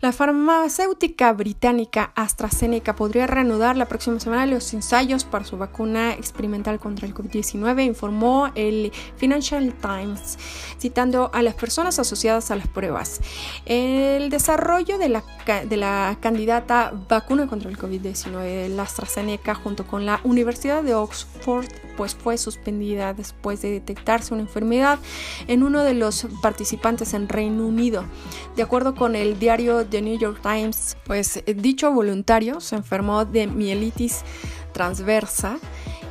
[0.00, 6.80] La farmacéutica británica AstraZeneca podría reanudar la próxima semana los ensayos para su vacuna experimental
[6.80, 10.36] contra el COVID-19, informó el Financial Times,
[10.80, 13.20] citando a las personas asociadas a las pruebas.
[13.66, 15.22] El desarrollo de la,
[15.68, 21.68] de la candidata vacuna contra el COVID-19, la AstraZeneca, junto con la Universidad de Oxford,
[21.96, 25.00] pues fue suspendida después de detectarse una enfermedad
[25.48, 28.04] en uno de los participantes en Reino Unido.
[28.54, 33.46] De acuerdo con el diario The New York Times, pues dicho voluntario se enfermó de
[33.46, 34.22] mielitis
[34.72, 35.58] transversa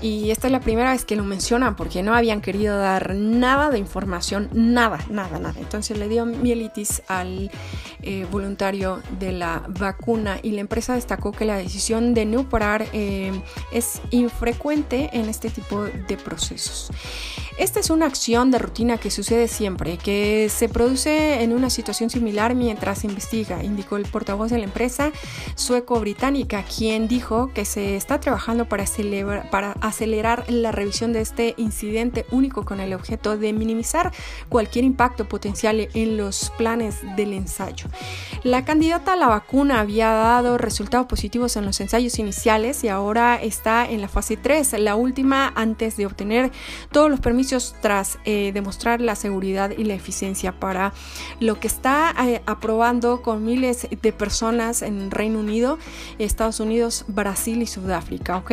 [0.01, 3.69] y esta es la primera vez que lo mencionan porque no habían querido dar nada
[3.69, 5.59] de información, nada, nada, nada.
[5.59, 7.51] Entonces le dio mielitis al
[8.01, 12.85] eh, voluntario de la vacuna y la empresa destacó que la decisión de no parar
[12.93, 13.31] eh,
[13.71, 16.91] es infrecuente en este tipo de procesos.
[17.57, 22.11] Esta es una acción de rutina que sucede siempre, que se produce en una situación
[22.11, 25.11] similar mientras se investiga, indicó el portavoz de la empresa
[25.55, 28.85] sueco-británica, quien dijo que se está trabajando para,
[29.49, 34.11] para acelerar la revisión de este incidente único con el objeto de minimizar
[34.49, 37.87] cualquier impacto potencial en los planes del ensayo.
[38.43, 43.41] La candidata a la vacuna había dado resultados positivos en los ensayos iniciales y ahora
[43.41, 46.51] está en la fase 3, la última antes de obtener
[46.91, 50.93] todos los permisos tras eh, demostrar la seguridad y la eficiencia para
[51.39, 55.77] lo que está eh, aprobando con miles de personas en Reino Unido,
[56.19, 58.51] Estados Unidos, Brasil y Sudáfrica, ¿ok?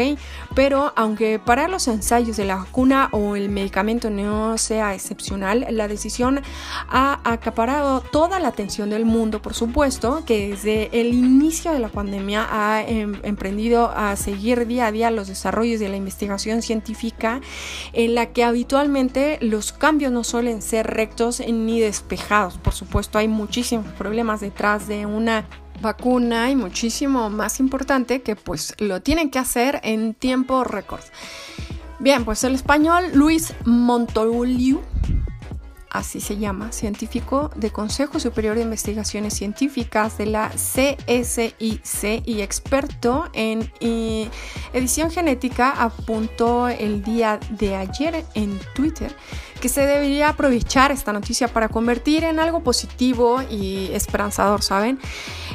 [0.55, 5.89] Pero aunque para los ensayos de la vacuna o el medicamento no sea excepcional, la
[5.89, 6.41] decisión
[6.89, 11.89] ha acaparado toda la atención del mundo, por supuesto, que desde el inicio de la
[11.89, 17.41] pandemia ha em, emprendido a seguir día a día los desarrollos de la investigación científica
[17.93, 22.59] en la que habitualmente los cambios no suelen ser rectos ni despejados.
[22.59, 25.47] Por supuesto, hay muchísimos problemas detrás de una
[25.81, 31.03] vacuna y muchísimo más importante que pues lo tienen que hacer en tiempo récord.
[31.99, 34.81] Bien, pues el español Luis Montoliu
[35.95, 43.31] así se llama, científico de Consejo Superior de Investigaciones Científicas de la CSIC y experto
[43.33, 43.71] en
[44.73, 49.15] edición genética, apuntó el día de ayer en Twitter
[49.61, 54.99] que se debería aprovechar esta noticia para convertir en algo positivo y esperanzador, ¿saben?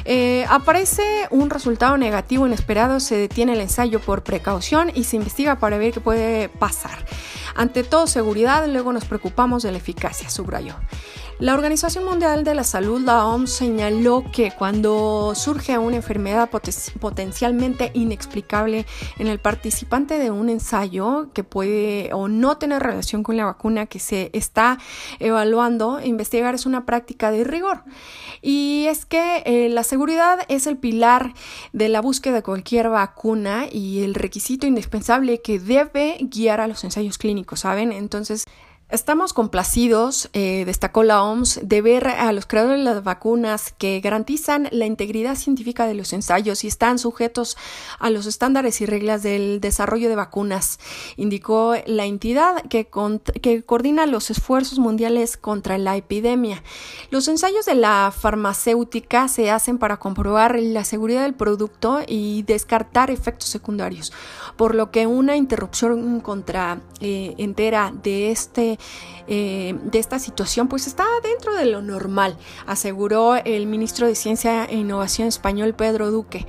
[0.04, 5.56] Eh, aparece un resultado negativo inesperado, se detiene el ensayo por precaución y se investiga
[5.56, 7.04] para ver qué puede pasar.
[7.54, 10.76] Ante todo seguridad, luego nos preocupamos de la eficacia, subrayó.
[11.40, 17.90] La Organización Mundial de la Salud, la OMS, señaló que cuando surge una enfermedad potencialmente
[17.94, 18.84] inexplicable
[19.18, 23.86] en el participante de un ensayo que puede o no tener relación con la vacuna
[23.86, 24.76] que se está
[25.18, 27.84] evaluando, investigar es una práctica de rigor.
[28.42, 31.32] Y es que eh, la seguridad es el pilar
[31.72, 36.84] de la búsqueda de cualquier vacuna y el requisito indispensable que debe guiar a los
[36.84, 37.92] ensayos clínicos, ¿saben?
[37.92, 38.44] Entonces,
[38.90, 44.00] Estamos complacidos, eh, destacó la OMS, de ver a los creadores de las vacunas que
[44.00, 47.56] garantizan la integridad científica de los ensayos y están sujetos
[48.00, 50.80] a los estándares y reglas del desarrollo de vacunas,
[51.16, 52.88] indicó la entidad que,
[53.40, 56.64] que coordina los esfuerzos mundiales contra la epidemia.
[57.10, 63.12] Los ensayos de la farmacéutica se hacen para comprobar la seguridad del producto y descartar
[63.12, 64.12] efectos secundarios,
[64.60, 68.78] por lo que una interrupción contra eh, entera de este
[69.26, 72.36] eh, de esta situación pues está dentro de lo normal,
[72.66, 76.46] aseguró el ministro de Ciencia e Innovación español Pedro Duque.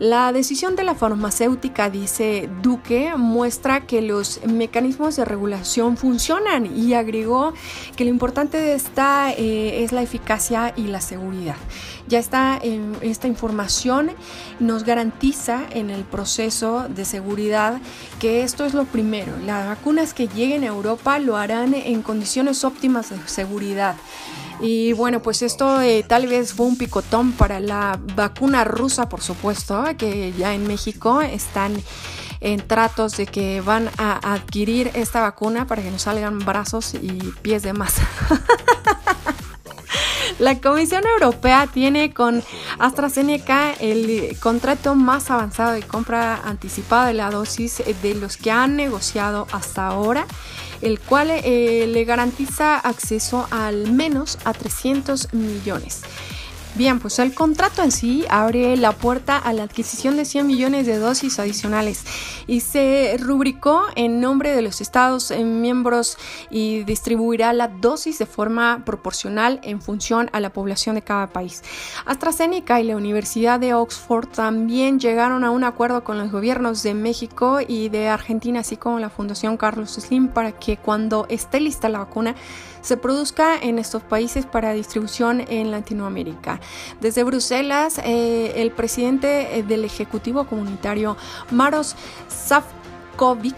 [0.00, 6.94] La decisión de la farmacéutica, dice Duque, muestra que los mecanismos de regulación funcionan y
[6.94, 7.52] agregó
[7.96, 11.56] que lo importante de esta eh, es la eficacia y la seguridad.
[12.12, 12.60] Ya está
[13.00, 14.10] esta información
[14.60, 17.80] nos garantiza en el proceso de seguridad
[18.20, 19.32] que esto es lo primero.
[19.46, 23.96] Las vacunas que lleguen a Europa lo harán en condiciones óptimas de seguridad.
[24.60, 29.22] Y bueno, pues esto eh, tal vez fue un picotón para la vacuna rusa, por
[29.22, 31.82] supuesto, que ya en México están
[32.40, 37.32] en tratos de que van a adquirir esta vacuna para que nos salgan brazos y
[37.40, 38.06] pies de masa.
[40.38, 42.42] La Comisión Europea tiene con
[42.78, 48.76] AstraZeneca el contrato más avanzado de compra anticipada de la dosis de los que han
[48.76, 50.26] negociado hasta ahora
[50.82, 56.02] el cual eh, le garantiza acceso al menos a 300 millones.
[56.74, 60.86] Bien, pues el contrato en sí abre la puerta a la adquisición de 100 millones
[60.86, 62.02] de dosis adicionales
[62.46, 66.16] y se rubricó en nombre de los Estados miembros
[66.48, 71.62] y distribuirá la dosis de forma proporcional en función a la población de cada país.
[72.06, 76.94] AstraZeneca y la Universidad de Oxford también llegaron a un acuerdo con los gobiernos de
[76.94, 81.90] México y de Argentina, así como la Fundación Carlos Slim, para que cuando esté lista
[81.90, 82.34] la vacuna
[82.82, 86.60] se produzca en estos países para distribución en Latinoamérica.
[87.00, 91.16] Desde Bruselas, eh, el presidente eh, del Ejecutivo Comunitario,
[91.50, 91.96] Maros
[92.28, 93.56] Safcovic,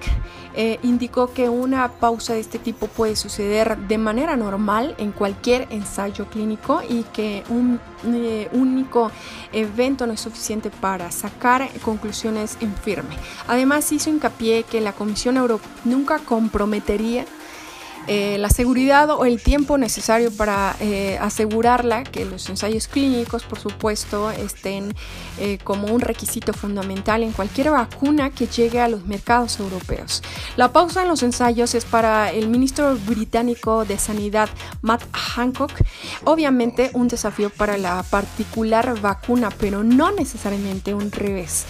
[0.56, 5.66] eh, indicó que una pausa de este tipo puede suceder de manera normal en cualquier
[5.70, 7.80] ensayo clínico y que un
[8.52, 9.10] único
[9.52, 13.16] evento no es suficiente para sacar conclusiones en.
[13.48, 17.24] Además hizo hincapié que la Comisión Europea nunca comprometería
[18.06, 23.58] eh, la seguridad o el tiempo necesario para eh, asegurarla que los ensayos clínicos, por
[23.58, 24.94] supuesto, estén
[25.38, 30.22] eh, como un requisito fundamental en cualquier vacuna que llegue a los mercados europeos.
[30.56, 34.50] La pausa en los ensayos es para el ministro británico de Sanidad,
[34.82, 35.72] Matt Hancock,
[36.24, 41.64] obviamente un desafío para la particular vacuna, pero no necesariamente un revés,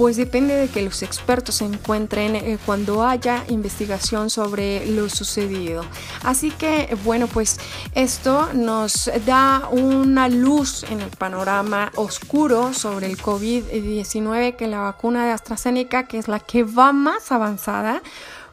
[0.00, 5.84] pues depende de que los expertos se encuentren cuando haya investigación sobre lo sucedido.
[6.22, 7.58] Así que, bueno, pues
[7.94, 15.26] esto nos da una luz en el panorama oscuro sobre el COVID-19 que la vacuna
[15.26, 18.00] de AstraZeneca, que es la que va más avanzada,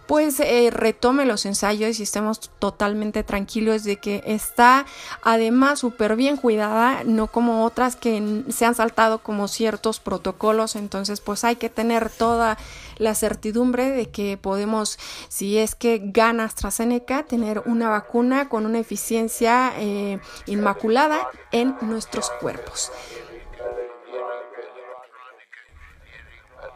[0.07, 4.85] pues eh, retome los ensayos y estemos totalmente tranquilos de que está
[5.21, 11.19] además súper bien cuidada, no como otras que se han saltado como ciertos protocolos, entonces
[11.19, 12.57] pues hay que tener toda
[12.97, 14.97] la certidumbre de que podemos,
[15.27, 22.29] si es que gana AstraZeneca, tener una vacuna con una eficiencia eh, inmaculada en nuestros
[22.39, 22.91] cuerpos.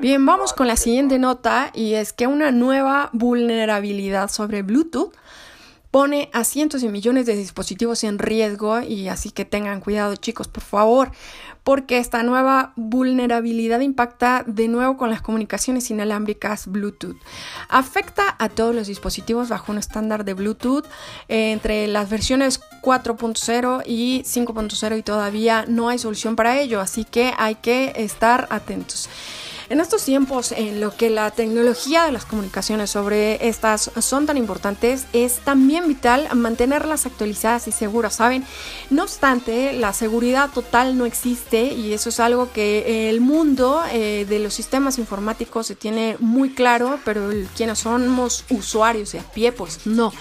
[0.01, 5.13] Bien, vamos con la siguiente nota y es que una nueva vulnerabilidad sobre Bluetooth
[5.91, 10.47] pone a cientos de millones de dispositivos en riesgo y así que tengan cuidado chicos,
[10.47, 11.11] por favor,
[11.63, 17.17] porque esta nueva vulnerabilidad impacta de nuevo con las comunicaciones inalámbricas Bluetooth.
[17.69, 20.85] Afecta a todos los dispositivos bajo un estándar de Bluetooth
[21.27, 27.05] eh, entre las versiones 4.0 y 5.0 y todavía no hay solución para ello, así
[27.05, 29.07] que hay que estar atentos.
[29.71, 34.35] En estos tiempos en lo que la tecnología de las comunicaciones sobre estas son tan
[34.35, 38.43] importantes, es también vital mantenerlas actualizadas y seguras, ¿saben?
[38.89, 44.25] No obstante, la seguridad total no existe y eso es algo que el mundo eh,
[44.27, 49.53] de los sistemas informáticos se tiene muy claro, pero quienes somos usuarios de a pie,
[49.53, 50.11] pues no.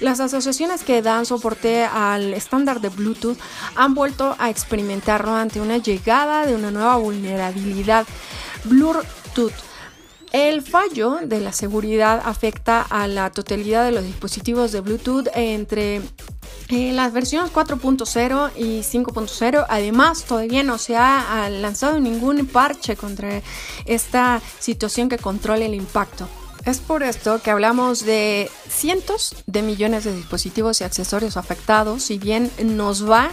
[0.00, 3.38] Las asociaciones que dan soporte al estándar de Bluetooth
[3.76, 8.04] han vuelto a experimentarlo ante una llegada de una nueva vulnerabilidad
[8.64, 9.52] Bluetooth.
[10.32, 16.02] El fallo de la seguridad afecta a la totalidad de los dispositivos de Bluetooth entre
[16.68, 19.66] eh, las versiones 4.0 y 5.0.
[19.68, 23.40] Además, todavía no se ha lanzado ningún parche contra
[23.86, 26.28] esta situación que controle el impacto.
[26.66, 32.18] Es por esto que hablamos de cientos de millones de dispositivos y accesorios afectados, si
[32.18, 33.30] bien nos va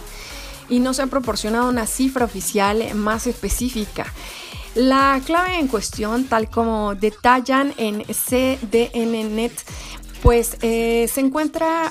[0.70, 4.12] y no se ha proporcionado una cifra oficial más específica.
[4.76, 9.52] La clave en cuestión, tal como detallan en CDNNet,
[10.22, 11.90] pues eh, se encuentra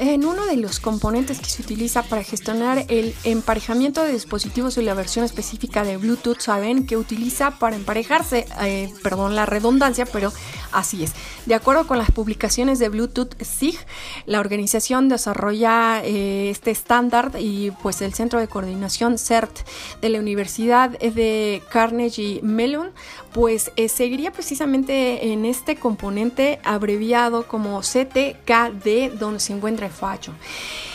[0.00, 4.82] en uno de los componentes que se utiliza para gestionar el emparejamiento de dispositivos y
[4.82, 10.32] la versión específica de Bluetooth, saben que utiliza para emparejarse, eh, perdón la redundancia, pero
[10.72, 11.12] así es.
[11.46, 13.78] De acuerdo con las publicaciones de Bluetooth SIG,
[14.26, 19.60] la organización desarrolla eh, este estándar y pues el Centro de Coordinación CERT
[20.00, 22.92] de la Universidad de Carnegie Mellon,
[23.32, 30.32] pues eh, seguiría precisamente en este componente abreviado como CTKD, donde se encuentra entre fallo.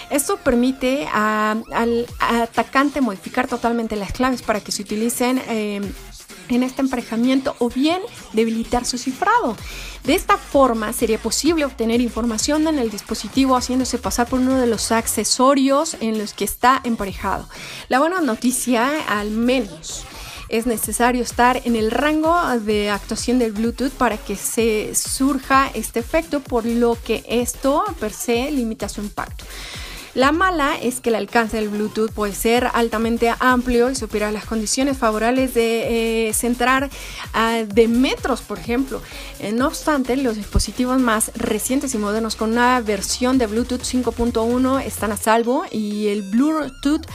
[0.09, 5.81] Esto permite al atacante modificar totalmente las claves para que se utilicen eh,
[6.49, 7.99] en este emparejamiento o bien
[8.33, 9.57] debilitar su cifrado.
[10.03, 14.67] De esta forma sería posible obtener información en el dispositivo haciéndose pasar por uno de
[14.67, 17.49] los accesorios en los que está emparejado.
[17.89, 20.05] La buena noticia, al menos,
[20.49, 25.99] es necesario estar en el rango de actuación del Bluetooth para que se surja este
[25.99, 29.45] efecto, por lo que esto per se limita su impacto.
[30.17, 34.45] La mala es que el alcance del Bluetooth puede ser altamente amplio y supera las
[34.45, 36.89] condiciones favorables de eh, centrar
[37.67, 38.99] de metros, por ejemplo.
[39.39, 44.83] Eh, no obstante, los dispositivos más recientes y modernos con una versión de Bluetooth 5.1
[44.83, 47.05] están a salvo y el Bluetooth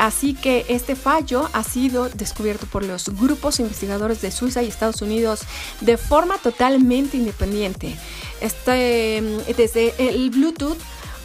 [0.00, 5.02] Así que este fallo ha sido descubierto por los grupos investigadores de Suiza y Estados
[5.02, 5.42] Unidos
[5.82, 7.98] de forma totalmente independiente.
[8.40, 9.22] Este,
[9.54, 10.78] desde el Bluetooth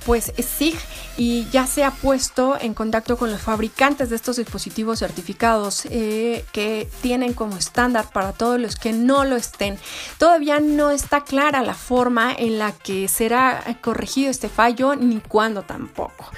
[0.06, 0.76] pues SIG
[1.18, 6.46] y ya se ha puesto en contacto con los fabricantes de estos dispositivos certificados eh,
[6.52, 9.78] que tienen como estándar para todos los que no lo estén.
[10.18, 15.64] Todavía no está clara la forma en la que será corregido este fallo ni cuándo
[15.64, 16.32] tampoco.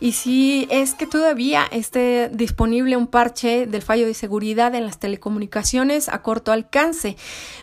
[0.00, 4.98] Y si es que todavía esté disponible un parche del fallo de seguridad en las
[4.98, 7.16] telecomunicaciones a corto alcance.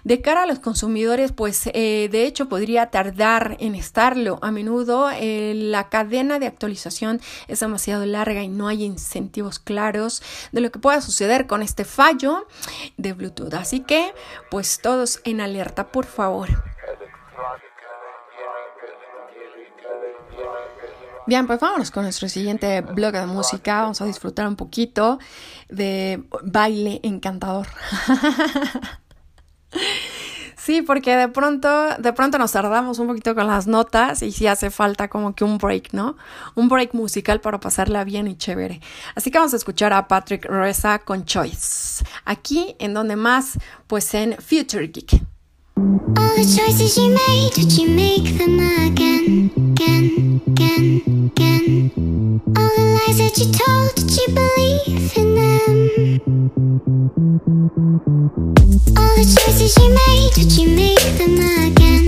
[0.04, 4.38] De cara a los consumidores, pues eh, de hecho podría tardar en estarlo.
[4.44, 10.24] A menudo eh, la cadena de actualización es demasiado larga y no hay incentivos claros
[10.52, 12.48] de lo que pueda suceder con este fallo
[12.98, 13.54] de Bluetooth.
[13.54, 14.14] Así que,
[14.50, 16.50] pues todos en alerta, por favor.
[21.28, 23.82] Bien, pues vámonos con nuestro siguiente blog de música.
[23.82, 25.20] Vamos a disfrutar un poquito
[25.68, 27.68] de baile encantador.
[30.68, 34.48] Sí, porque de pronto, de pronto nos tardamos un poquito con las notas y sí
[34.48, 36.18] hace falta como que un break, ¿no?
[36.56, 38.82] Un break musical para pasarla bien y chévere.
[39.16, 42.04] Así que vamos a escuchar a Patrick Reza con Choice.
[42.26, 43.58] Aquí en donde más,
[43.88, 45.14] pues en Future Geek.
[45.78, 52.42] All the choices you made, did you make them again, again, again, again?
[52.58, 55.98] All the lies that you told, did you believe in them?
[59.18, 62.06] the choices you made, did you make them again?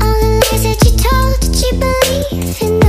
[0.00, 2.82] All the lies that you told, did you believe them?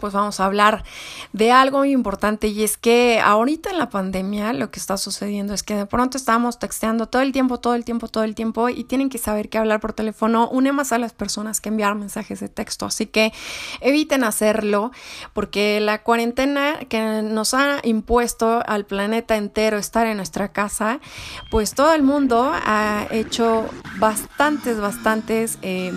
[0.00, 0.84] Pues vamos a hablar
[1.32, 5.54] de algo muy importante y es que ahorita en la pandemia lo que está sucediendo
[5.54, 8.68] es que de pronto estamos texteando todo el tiempo, todo el tiempo, todo el tiempo
[8.68, 11.94] y tienen que saber que hablar por teléfono une más a las personas que enviar
[11.94, 12.86] mensajes de texto.
[12.86, 13.32] Así que
[13.80, 14.92] eviten hacerlo
[15.32, 21.00] porque la cuarentena que nos ha impuesto al planeta entero estar en nuestra casa,
[21.50, 23.66] pues todo el mundo ha hecho
[23.98, 25.58] bastantes, bastantes...
[25.62, 25.92] Eh,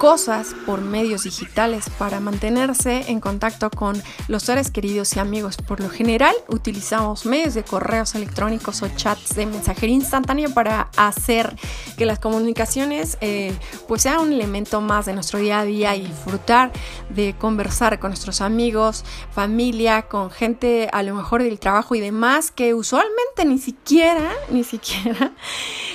[0.00, 5.58] cosas por medios digitales para mantenerse en contacto con los seres queridos y amigos.
[5.58, 11.54] Por lo general utilizamos medios de correos electrónicos o chats de mensajería instantánea para hacer
[11.98, 13.52] que las comunicaciones eh,
[13.88, 16.72] pues sean un elemento más de nuestro día a día y disfrutar
[17.10, 22.50] de conversar con nuestros amigos, familia, con gente a lo mejor del trabajo y demás
[22.50, 25.32] que usualmente ni siquiera, ni siquiera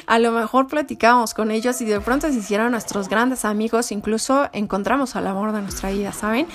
[0.07, 4.49] a lo mejor platicamos con ellos y de pronto se hicieron nuestros grandes amigos incluso
[4.53, 6.47] encontramos al amor de nuestra vida, ¿saben?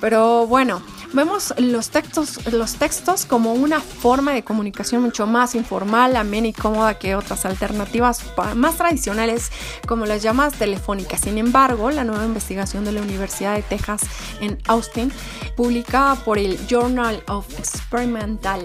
[0.00, 0.80] Pero bueno,
[1.12, 6.52] vemos los textos, los textos como una forma de comunicación mucho más informal, amena y
[6.52, 8.24] cómoda que otras alternativas
[8.54, 9.50] más tradicionales
[9.86, 11.20] como las llamadas telefónicas.
[11.20, 14.02] Sin embargo, la nueva investigación de la Universidad de Texas
[14.40, 15.12] en Austin,
[15.56, 18.64] publicada por el Journal of Experimental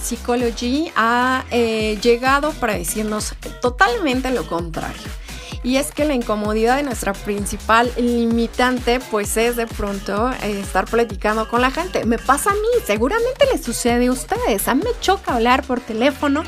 [0.00, 5.23] Psychology, ha eh, llegado para decirnos totalmente lo contrario.
[5.64, 10.84] Y es que la incomodidad de nuestra principal limitante pues es de pronto eh, estar
[10.84, 12.04] platicando con la gente.
[12.04, 14.68] Me pasa a mí, seguramente les sucede a ustedes.
[14.68, 16.44] A mí me choca hablar por teléfono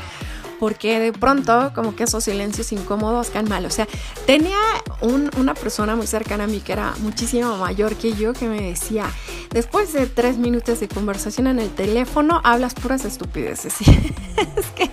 [0.59, 3.65] porque de pronto como que esos silencios incómodos caen mal.
[3.65, 3.87] O sea,
[4.27, 4.57] tenía
[5.01, 9.09] una persona muy cercana a mí que era muchísimo mayor que yo que me decía,
[9.51, 13.81] después de tres minutos de conversación en el teléfono, hablas puras estupideces.
[13.81, 14.91] es que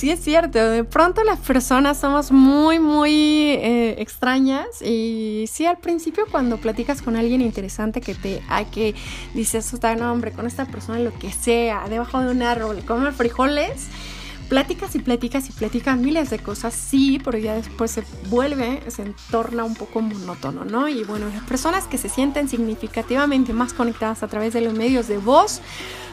[0.00, 5.76] sí es cierto, de pronto las personas somos muy, muy eh, extrañas y sí al
[5.76, 8.94] principio cuando platicas con alguien interesante que te hay que
[9.34, 13.88] dices, no hombre, con esta persona lo que sea, debajo de un árbol, come frijoles,
[14.50, 19.14] platicas y platicas y platicas miles de cosas, sí, pero ya después se vuelve, se
[19.30, 20.88] torna un poco monótono, ¿no?
[20.88, 25.06] Y bueno, las personas que se sienten significativamente más conectadas a través de los medios
[25.06, 25.60] de voz,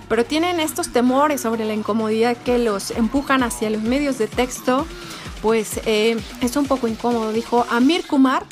[0.07, 4.85] pero tienen estos temores sobre la incomodidad que los empujan hacia los medios de texto,
[5.41, 8.45] pues eh, es un poco incómodo, dijo Amir Kumar,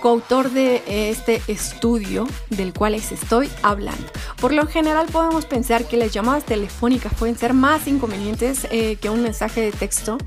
[0.00, 4.06] coautor de este estudio del cual les estoy hablando.
[4.40, 9.10] Por lo general podemos pensar que las llamadas telefónicas pueden ser más inconvenientes eh, que
[9.10, 10.18] un mensaje de texto,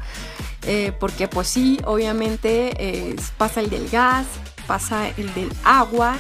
[0.66, 4.26] eh, porque pues sí, obviamente pasa el del gas,
[4.68, 6.18] pasa el del agua,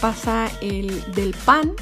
[0.00, 1.72] pasa el del pan.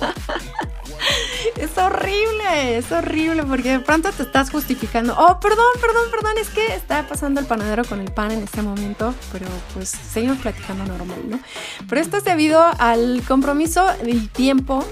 [1.56, 5.14] Es horrible, es horrible porque de pronto te estás justificando.
[5.16, 8.60] Oh, perdón, perdón, perdón, es que está pasando el panadero con el pan en este
[8.60, 11.40] momento, pero pues seguimos platicando normal, ¿no?
[11.88, 14.84] Pero esto es debido al compromiso y tiempo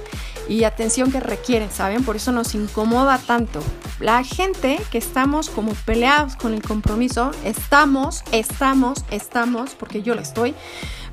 [0.49, 2.05] y atención que requieren, ¿saben?
[2.05, 3.61] Por eso nos incomoda tanto.
[4.01, 10.21] La gente que estamos como peleados con el compromiso, estamos, estamos, estamos, porque yo lo
[10.21, 10.55] estoy,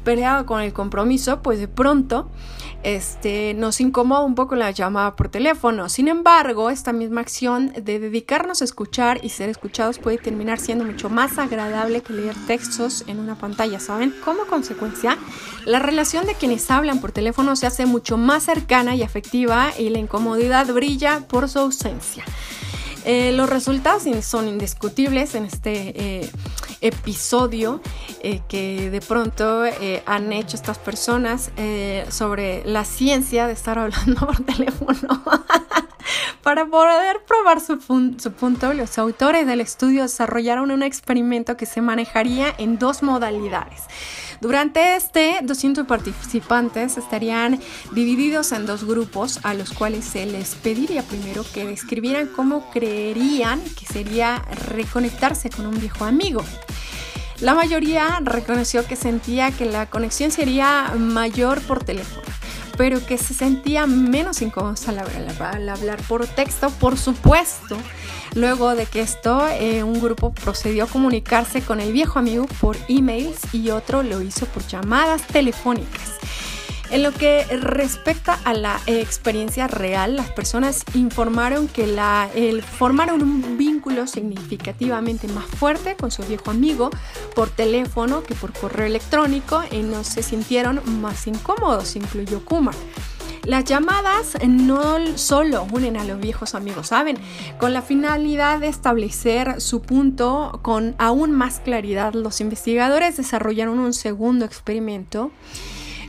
[0.04, 2.30] peleado con el compromiso, pues de pronto
[2.84, 5.90] este, nos incomoda un poco la llamada por teléfono.
[5.90, 10.84] Sin embargo, esta misma acción de dedicarnos a escuchar y ser escuchados puede terminar siendo
[10.84, 14.14] mucho más agradable que leer textos en una pantalla, ¿saben?
[14.24, 15.18] Como consecuencia,
[15.66, 19.90] la relación de quienes hablan por teléfono se hace mucho más cercana y afectiva y
[19.90, 22.26] la incomodidad brilla por su ausencia.
[23.06, 26.32] Eh, los resultados son indiscutibles en este eh,
[26.82, 27.82] episodio
[28.22, 29.64] eh, que de pronto
[30.06, 31.52] han hecho estas personas
[32.10, 35.24] sobre la ciencia de estar hablando por teléfono.
[36.44, 37.80] Para poder probar su,
[38.18, 43.84] su, punto, los autores del estudio desarrollaron un experimento que se manejaría en dos modalidades.
[44.42, 47.60] Durante este, 200 participantes estarían
[47.92, 53.62] divididos en dos grupos a los cuales se les pediría primero que describieran cómo creerían
[53.80, 56.44] que sería reconectarse con un viejo amigo.
[57.40, 62.22] La mayoría reconoció que sentía que la conexión sería mayor por teléfono
[62.78, 64.98] pero que se sentía menos incómodos al,
[65.70, 67.78] hablar por texto, por supuesto.
[68.34, 72.78] Luego de que esto, eh, un grupo procedió a comunicarse con el viejo amigo por
[72.88, 76.22] emails y otro lo hizo por llamadas telefónicas.
[76.92, 83.22] En lo que respecta a la experiencia real, las personas informaron que la, el, formaron
[83.22, 86.90] un vínculo significativamente más fuerte con su viejo amigo
[87.34, 92.76] por teléfono que por correo electrónico y no se sintieron más incómodos, incluyó Kumar.
[93.44, 97.18] Las llamadas no solo unen a los viejos amigos, ¿saben?
[97.58, 103.94] Con la finalidad de establecer su punto con aún más claridad, los investigadores desarrollaron un
[103.94, 105.32] segundo experimento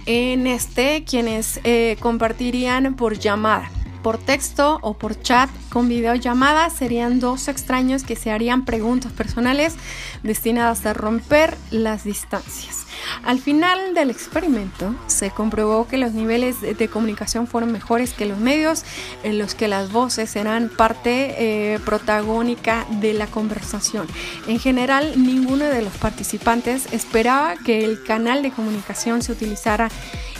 [0.05, 3.71] En este, quienes eh, compartirían por llamada
[4.03, 9.77] por texto o por chat con videollamada serían dos extraños que se harían preguntas personales
[10.23, 12.87] destinadas a romper las distancias.
[13.25, 18.39] Al final del experimento se comprobó que los niveles de comunicación fueron mejores que los
[18.39, 18.85] medios
[19.23, 24.07] en los que las voces eran parte eh, protagónica de la conversación.
[24.47, 29.89] En general, ninguno de los participantes esperaba que el canal de comunicación se utilizara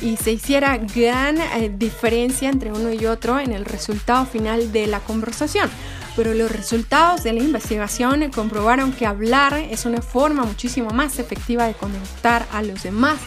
[0.01, 4.87] y se hiciera gran eh, diferencia entre uno y otro en el resultado final de
[4.87, 5.71] la conversación
[6.17, 11.67] pero los resultados de la investigación comprobaron que hablar es una forma muchísimo más efectiva
[11.67, 13.19] de conectar a los demás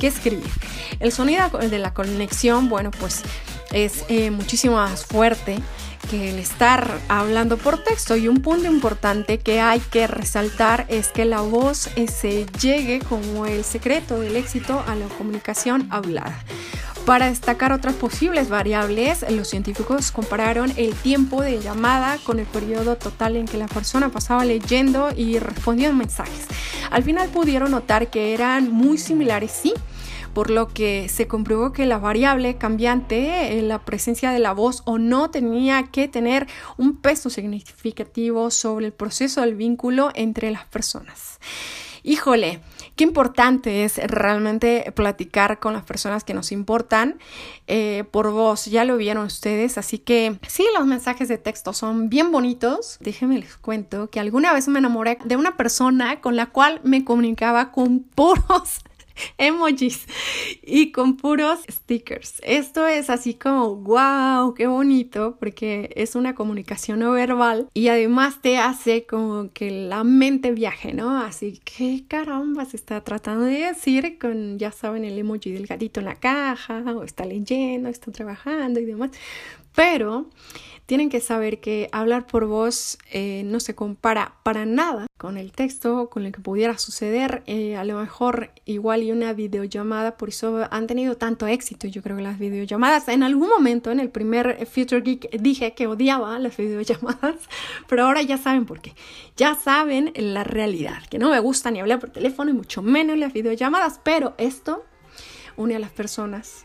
[0.00, 0.50] que escribir.
[1.00, 3.22] El sonido de la conexión, bueno, pues
[3.72, 5.58] es eh, muchísimo más fuerte
[6.10, 11.08] que el estar hablando por texto y un punto importante que hay que resaltar es
[11.08, 16.44] que la voz eh, se llegue como el secreto del éxito a la comunicación hablada.
[17.06, 22.94] Para destacar otras posibles variables, los científicos compararon el tiempo de llamada con el periodo
[22.94, 26.46] total en que la persona pasaba leyendo y respondiendo mensajes.
[26.90, 29.74] Al final pudieron notar que eran muy similares, sí,
[30.34, 34.82] por lo que se comprobó que la variable cambiante, en la presencia de la voz
[34.84, 40.64] o no, tenía que tener un peso significativo sobre el proceso del vínculo entre las
[40.66, 41.38] personas.
[42.04, 42.60] Híjole,
[42.96, 47.20] qué importante es realmente platicar con las personas que nos importan
[47.68, 48.64] eh, por voz.
[48.64, 52.98] Ya lo vieron ustedes, así que sí, los mensajes de texto son bien bonitos.
[53.00, 57.04] Déjenme les cuento que alguna vez me enamoré de una persona con la cual me
[57.04, 58.80] comunicaba con puros
[59.38, 60.06] emojis
[60.62, 62.40] y con puros stickers.
[62.44, 68.40] Esto es así como, wow, qué bonito, porque es una comunicación no verbal y además
[68.42, 71.18] te hace como que la mente viaje, ¿no?
[71.18, 76.00] Así que caramba se está tratando de decir con, ya saben, el emoji del gatito
[76.00, 79.10] en la caja, o está leyendo, está trabajando y demás.
[79.74, 80.28] Pero
[80.92, 85.50] tienen que saber que hablar por voz eh, no se compara para nada con el
[85.50, 87.42] texto, con lo que pudiera suceder.
[87.46, 91.86] Eh, a lo mejor igual y una videollamada, por eso han tenido tanto éxito.
[91.86, 95.86] Yo creo que las videollamadas, en algún momento en el primer Future Geek dije que
[95.86, 97.36] odiaba las videollamadas,
[97.88, 98.94] pero ahora ya saben por qué.
[99.34, 103.16] Ya saben la realidad, que no me gusta ni hablar por teléfono y mucho menos
[103.16, 104.84] las videollamadas, pero esto
[105.56, 106.64] une a las personas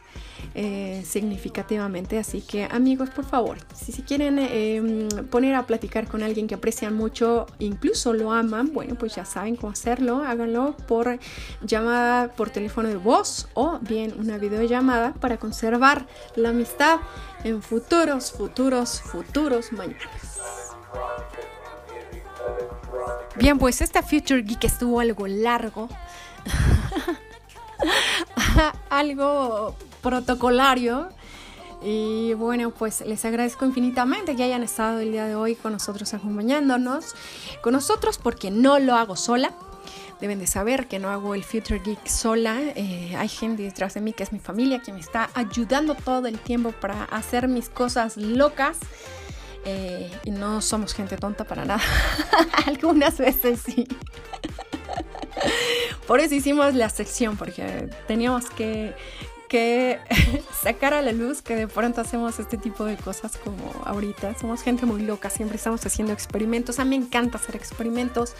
[0.56, 2.18] eh, significativamente.
[2.18, 6.56] Así que amigos, por favor, si se quieren em, poner a platicar con alguien que
[6.56, 10.24] aprecian mucho, incluso lo aman, bueno, pues ya saben cómo hacerlo.
[10.26, 11.20] Háganlo por
[11.62, 17.00] llamada por teléfono de voz o bien una videollamada para conservar la amistad
[17.44, 20.38] en futuros, futuros, futuros mañanas.
[23.36, 25.88] Bien, pues esta Future Geek estuvo algo largo.
[28.90, 31.10] algo protocolario.
[31.82, 36.14] Y bueno, pues les agradezco infinitamente que hayan estado el día de hoy con nosotros
[36.14, 37.16] acompañándonos.
[37.62, 39.54] Con nosotros porque no lo hago sola.
[40.20, 42.60] Deben de saber que no hago el Future Geek sola.
[42.60, 46.28] Eh, hay gente detrás de mí que es mi familia que me está ayudando todo
[46.28, 48.78] el tiempo para hacer mis cosas locas.
[49.70, 51.84] Eh, y no somos gente tonta para nada.
[52.66, 53.86] Algunas veces sí.
[56.08, 58.96] Por eso hicimos la sección, porque teníamos que,
[60.64, 64.40] sacar a la luz que de pronto hacemos este tipo de cosas como ahorita.
[64.40, 66.80] Somos gente muy loca, siempre estamos haciendo experimentos.
[66.80, 68.36] A mí me encanta hacer experimentos,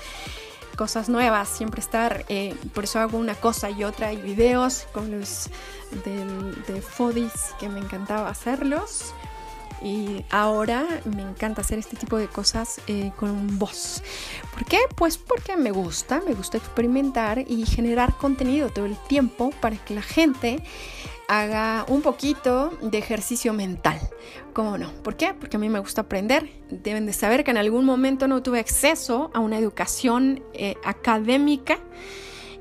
[0.78, 2.24] cosas nuevas, siempre estar.
[2.30, 5.50] Eh, por eso hago una cosa y otra y videos con los
[6.06, 9.14] de Fodis que me encantaba hacerlos
[9.82, 14.04] y ahora me encanta hacer este tipo de cosas eh, con voz.
[14.54, 14.80] ¿Por qué?
[14.96, 19.94] Pues porque me gusta, me gusta experimentar y generar contenido todo el tiempo para que
[19.94, 20.64] la gente
[21.28, 24.00] haga un poquito de ejercicio mental.
[24.54, 24.92] ¿Cómo no?
[25.04, 25.34] ¿Por qué?
[25.34, 26.50] Porque a mí me gusta aprender.
[26.70, 31.80] Deben de saber que en algún momento no tuve acceso a una educación eh, académica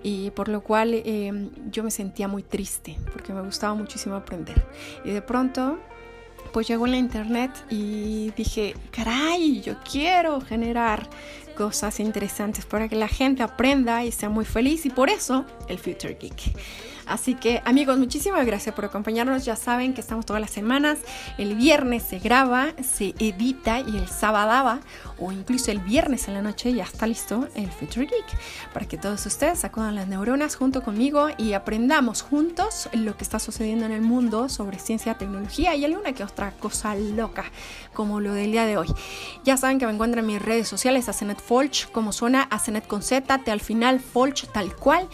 [0.02, 4.66] y por lo cual eh, yo me sentía muy triste porque me gustaba muchísimo aprender.
[5.04, 5.78] Y de pronto
[6.56, 11.06] pues llegó la internet y dije, caray, yo quiero generar
[11.54, 15.78] cosas interesantes para que la gente aprenda y sea muy feliz y por eso el
[15.78, 16.56] Future Geek.
[17.06, 19.44] Así que amigos, muchísimas gracias por acompañarnos.
[19.44, 20.98] Ya saben que estamos todas las semanas.
[21.38, 24.36] El viernes se graba, se edita y el sábado
[25.18, 28.98] o incluso el viernes en la noche ya está listo el Future Geek para que
[28.98, 33.92] todos ustedes sacudan las neuronas junto conmigo y aprendamos juntos lo que está sucediendo en
[33.92, 37.44] el mundo sobre ciencia, tecnología y alguna que otra cosa loca
[37.96, 38.88] como lo del día de hoy.
[39.42, 43.02] Ya saben que me encuentran en mis redes sociales, Asenet Folch, como suena, Asenet con
[43.02, 45.08] Z, te al final, Folch tal cual.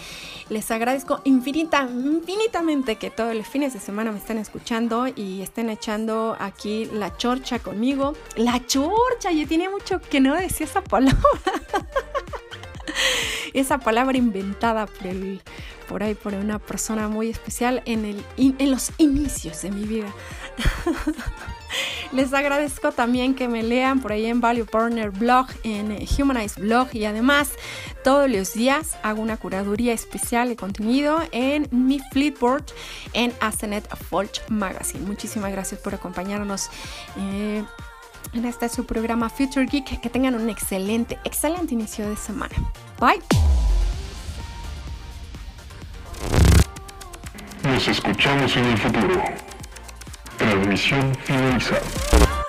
[0.48, 5.70] Les agradezco infinita, infinitamente que todos los fines de semana me estén escuchando y estén
[5.70, 8.14] echando aquí la chorcha conmigo.
[8.36, 11.22] La chorcha, yo tenía mucho que no decía esa palabra.
[13.54, 15.40] esa palabra inventada por, el,
[15.88, 20.12] por ahí por una persona muy especial en, el, en los inicios de mi vida.
[22.12, 26.88] Les agradezco también que me lean por ahí en Value Partner Blog, en Humanize Blog
[26.92, 27.50] y además
[28.04, 32.64] todos los días hago una curaduría especial de contenido en mi Flipboard
[33.12, 35.04] en Asenet Folch Magazine.
[35.06, 36.70] Muchísimas gracias por acompañarnos.
[37.18, 37.64] Eh,
[38.32, 40.00] en este su programa Future Geek.
[40.00, 42.54] Que tengan un excelente, excelente inicio de semana.
[42.98, 43.20] Bye.
[47.64, 49.22] Nos escuchamos en el futuro.
[50.42, 52.41] Transmisión finalizada.